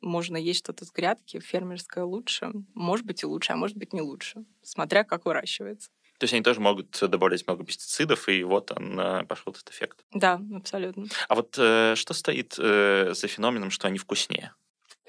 можно 0.00 0.36
есть 0.36 0.58
что-то 0.58 0.84
с 0.84 0.90
грядки, 0.90 1.40
фермерское 1.40 2.04
лучше, 2.04 2.52
может 2.74 3.06
быть 3.06 3.22
и 3.22 3.26
лучше, 3.26 3.52
а 3.52 3.56
может 3.56 3.76
быть 3.76 3.92
не 3.92 4.02
лучше, 4.02 4.44
смотря 4.62 5.04
как 5.04 5.24
выращивается. 5.24 5.90
То 6.20 6.24
есть 6.24 6.34
они 6.34 6.42
тоже 6.42 6.60
могут 6.60 6.98
добавлять 7.00 7.46
много 7.46 7.64
пестицидов, 7.64 8.28
и 8.28 8.44
вот 8.44 8.70
он 8.72 9.00
э, 9.00 9.24
пошел 9.24 9.54
этот 9.54 9.70
эффект. 9.70 10.04
Да, 10.12 10.38
абсолютно. 10.54 11.06
А 11.28 11.34
вот 11.34 11.56
э, 11.56 11.94
что 11.96 12.12
стоит 12.12 12.56
э, 12.58 13.14
за 13.14 13.26
феноменом, 13.26 13.70
что 13.70 13.88
они 13.88 13.96
вкуснее? 13.96 14.52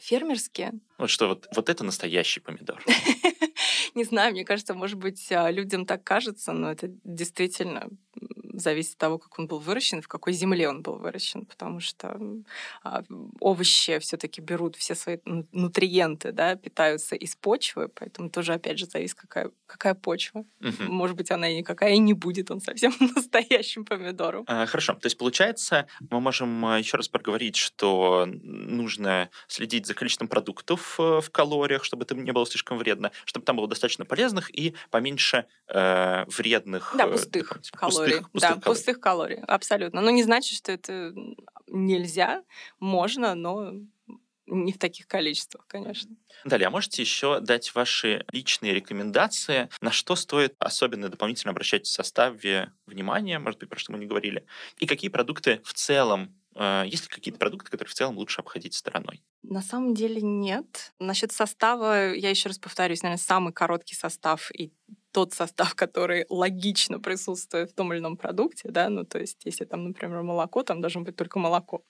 Фермерские? 0.02 0.74
Вот 0.98 1.12
что 1.12 1.28
вот, 1.28 1.48
вот 1.56 1.70
это 1.70 1.84
настоящий 1.84 2.40
помидор. 2.40 2.84
Не 3.96 4.04
знаю, 4.04 4.34
мне 4.34 4.46
кажется, 4.46 4.74
может 4.74 4.98
быть, 4.98 5.32
а, 5.32 5.52
людям 5.52 5.86
так 5.86 6.04
кажется, 6.04 6.54
но 6.54 6.72
это 6.72 6.88
действительно 7.04 7.90
зависит 8.54 8.94
от 8.94 8.98
того, 8.98 9.18
как 9.18 9.38
он 9.40 9.48
был 9.48 9.60
выращен, 9.60 10.02
в 10.02 10.08
какой 10.08 10.34
земле 10.34 10.70
он 10.70 10.82
был 10.82 10.96
выращен, 10.96 11.46
потому 11.46 11.80
что 11.80 12.20
а, 12.84 13.04
овощи 13.40 13.98
все-таки 14.00 14.42
берут 14.42 14.76
все 14.76 14.96
свои 14.96 15.18
нутриенты, 15.52 16.32
да, 16.32 16.56
питаются 16.56 17.16
из 17.16 17.36
почвы, 17.36 17.88
поэтому 17.88 18.30
тоже, 18.30 18.54
опять 18.54 18.78
же, 18.78 18.86
зависит, 18.86 19.16
какая, 19.16 19.52
какая 19.66 19.94
почва. 19.94 20.46
Угу. 20.62 20.84
Может 20.92 21.16
быть, 21.16 21.32
она 21.32 21.50
и 21.50 21.58
никакая 21.58 21.94
и 21.94 21.98
не 21.98 22.14
будет, 22.14 22.52
он 22.52 22.62
совсем 22.62 22.94
настоящим 23.16 23.86
помидором. 23.86 24.44
А, 24.48 24.66
хорошо, 24.66 24.94
то 24.94 25.06
есть, 25.06 25.18
получается, 25.18 25.88
мы 26.10 26.20
можем 26.20 26.66
а, 26.66 26.78
еще 26.78 26.98
раз 26.98 27.08
проговорить, 27.08 27.56
что 27.56 28.28
нужно 28.28 29.30
следить 29.48 29.86
за 29.86 29.94
количеством 29.94 30.28
продуктов 30.28 31.00
э, 31.00 31.22
в 31.22 31.30
калориях, 31.32 31.84
чтобы 31.84 32.04
это 32.04 32.16
не 32.16 32.32
было 32.32 32.46
слишком 32.46 32.78
вредно, 32.78 33.12
чтобы 33.26 33.46
там 33.46 33.56
было 33.56 33.68
достаточно 33.68 33.81
полезных 34.06 34.54
и 34.56 34.76
поменьше 34.90 35.46
э, 35.68 36.26
вредных... 36.28 36.94
Да, 36.98 37.06
э, 37.06 37.12
пустых 37.12 37.52
э, 37.74 37.78
калорий. 37.78 38.22
Пустых, 38.22 38.32
пустых 38.32 38.42
да, 38.42 38.48
калорий. 38.48 38.64
пустых 38.64 39.00
калорий, 39.00 39.40
абсолютно. 39.48 40.02
Но 40.02 40.10
не 40.10 40.24
значит, 40.24 40.58
что 40.58 40.72
это 40.72 41.14
нельзя, 41.68 42.44
можно, 42.80 43.36
но 43.36 43.74
не 44.48 44.74
в 44.74 44.78
таких 44.78 45.08
количествах, 45.08 45.66
конечно. 45.68 46.16
Далее, 46.44 46.68
а 46.68 46.72
можете 46.72 47.02
еще 47.02 47.40
дать 47.40 47.74
ваши 47.74 48.26
личные 48.32 48.74
рекомендации, 48.74 49.70
на 49.80 49.92
что 49.92 50.16
стоит 50.16 50.56
особенно 50.60 51.10
дополнительно 51.10 51.52
обращать 51.52 51.86
в 51.86 51.92
составе 51.92 52.74
внимания, 52.86 53.40
может 53.40 53.60
быть, 53.60 53.70
про 53.70 53.80
что 53.80 53.94
мы 53.94 54.00
не 54.00 54.06
говорили, 54.06 54.46
и 54.78 54.88
какие 54.88 55.10
продукты 55.10 55.62
в 55.64 55.74
целом 55.74 56.36
есть 56.86 57.04
ли 57.04 57.10
какие-то 57.10 57.40
продукты, 57.40 57.72
которые 57.72 57.92
в 57.92 57.96
целом 57.96 58.18
лучше 58.18 58.42
обходить 58.42 58.74
стороной? 58.74 59.24
На 59.44 59.62
самом 59.62 59.94
деле 59.94 60.22
нет. 60.22 60.94
Насчет 61.00 61.32
состава, 61.32 62.14
я 62.14 62.30
еще 62.30 62.50
раз 62.50 62.60
повторюсь, 62.60 63.02
наверное, 63.04 63.22
самый 63.22 63.54
короткий 63.54 63.96
состав 63.96 64.52
и 64.52 64.72
тот 65.12 65.34
состав, 65.34 65.76
который 65.76 66.26
логично 66.30 67.00
присутствует 67.00 67.72
в 67.72 67.76
том 67.76 67.94
или 67.94 68.00
ином 68.00 68.18
продукте, 68.18 68.70
да, 68.70 68.90
ну, 68.90 69.06
то 69.06 69.20
есть, 69.20 69.42
если 69.46 69.66
там, 69.66 69.86
например, 69.86 70.22
молоко, 70.24 70.64
там 70.64 70.82
должно 70.82 71.02
быть 71.02 71.16
только 71.16 71.40
молоко. 71.40 71.84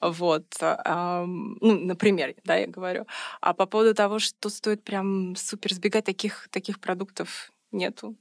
Вот, 0.00 0.46
а, 0.60 1.24
ну, 1.26 1.78
например, 1.80 2.34
да, 2.44 2.56
я 2.56 2.66
говорю. 2.66 3.06
А 3.40 3.54
по 3.54 3.66
поводу 3.66 3.94
того, 3.94 4.18
что 4.18 4.48
стоит 4.48 4.84
прям 4.84 5.34
супер 5.36 5.72
сбегать, 5.74 6.04
таких, 6.04 6.48
таких 6.50 6.80
продуктов 6.80 7.52
нету. 7.72 8.16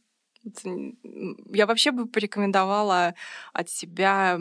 Я 1.52 1.66
вообще 1.66 1.92
бы 1.92 2.08
порекомендовала 2.08 3.14
от 3.54 3.70
себя 3.70 4.40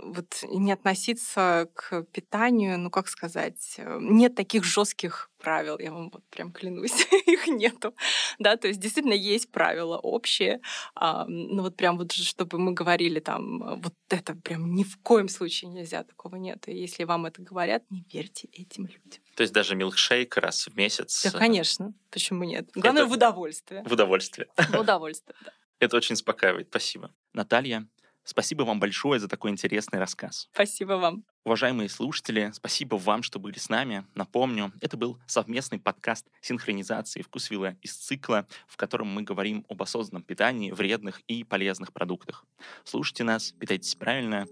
вот 0.00 0.44
не 0.48 0.72
относиться 0.72 1.68
к 1.74 2.02
питанию, 2.12 2.78
ну 2.78 2.90
как 2.90 3.08
сказать, 3.08 3.74
э, 3.78 3.98
нет 4.00 4.34
таких 4.34 4.64
жестких 4.64 5.30
правил, 5.38 5.78
я 5.78 5.92
вам 5.92 6.10
вот 6.10 6.22
прям 6.30 6.52
клянусь, 6.52 7.06
их 7.26 7.46
нету, 7.46 7.94
да, 8.38 8.56
то 8.56 8.68
есть 8.68 8.80
действительно 8.80 9.14
есть 9.14 9.50
правила 9.50 9.96
общие, 9.98 10.60
а, 10.94 11.24
ну 11.26 11.62
вот 11.62 11.76
прям 11.76 11.98
вот 11.98 12.12
чтобы 12.12 12.58
мы 12.58 12.72
говорили 12.72 13.20
там, 13.20 13.80
вот 13.80 13.94
это 14.08 14.34
прям 14.34 14.74
ни 14.74 14.84
в 14.84 14.98
коем 14.98 15.28
случае 15.28 15.70
нельзя, 15.70 16.04
такого 16.04 16.36
нет, 16.36 16.68
и 16.68 16.74
если 16.74 17.04
вам 17.04 17.26
это 17.26 17.42
говорят, 17.42 17.82
не 17.90 18.04
верьте 18.12 18.48
этим 18.52 18.86
людям. 18.86 19.22
То 19.36 19.42
есть 19.42 19.52
даже 19.52 19.76
милкшейк 19.76 20.36
раз 20.36 20.66
в 20.66 20.76
месяц? 20.76 21.22
Да, 21.24 21.38
конечно, 21.38 21.94
почему 22.10 22.44
нет? 22.44 22.68
Главное 22.74 23.02
это... 23.02 23.10
в 23.10 23.14
удовольствие. 23.14 23.84
В 23.84 23.92
удовольствие. 23.92 24.48
В 24.56 24.78
удовольствие, 24.78 25.36
да. 25.44 25.52
Это 25.78 25.96
очень 25.96 26.14
успокаивает, 26.14 26.68
спасибо. 26.70 27.14
Наталья, 27.32 27.86
Спасибо 28.28 28.64
вам 28.64 28.78
большое 28.78 29.18
за 29.20 29.26
такой 29.26 29.50
интересный 29.50 29.98
рассказ. 29.98 30.50
Спасибо 30.52 30.92
вам. 30.92 31.24
Уважаемые 31.46 31.88
слушатели, 31.88 32.50
спасибо 32.52 32.96
вам, 32.96 33.22
что 33.22 33.38
были 33.38 33.58
с 33.58 33.70
нами. 33.70 34.04
Напомню, 34.14 34.70
это 34.82 34.98
был 34.98 35.18
совместный 35.26 35.78
подкаст 35.78 36.26
синхронизации 36.42 37.22
вкусвилла 37.22 37.76
из 37.80 37.94
цикла, 37.94 38.46
в 38.66 38.76
котором 38.76 39.08
мы 39.08 39.22
говорим 39.22 39.64
об 39.70 39.82
осознанном 39.82 40.24
питании, 40.24 40.72
вредных 40.72 41.20
и 41.20 41.42
полезных 41.42 41.94
продуктах. 41.94 42.44
Слушайте 42.84 43.24
нас, 43.24 43.52
питайтесь 43.52 43.94
правильно 43.94 44.46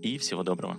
и 0.00 0.16
всего 0.16 0.42
доброго. 0.42 0.78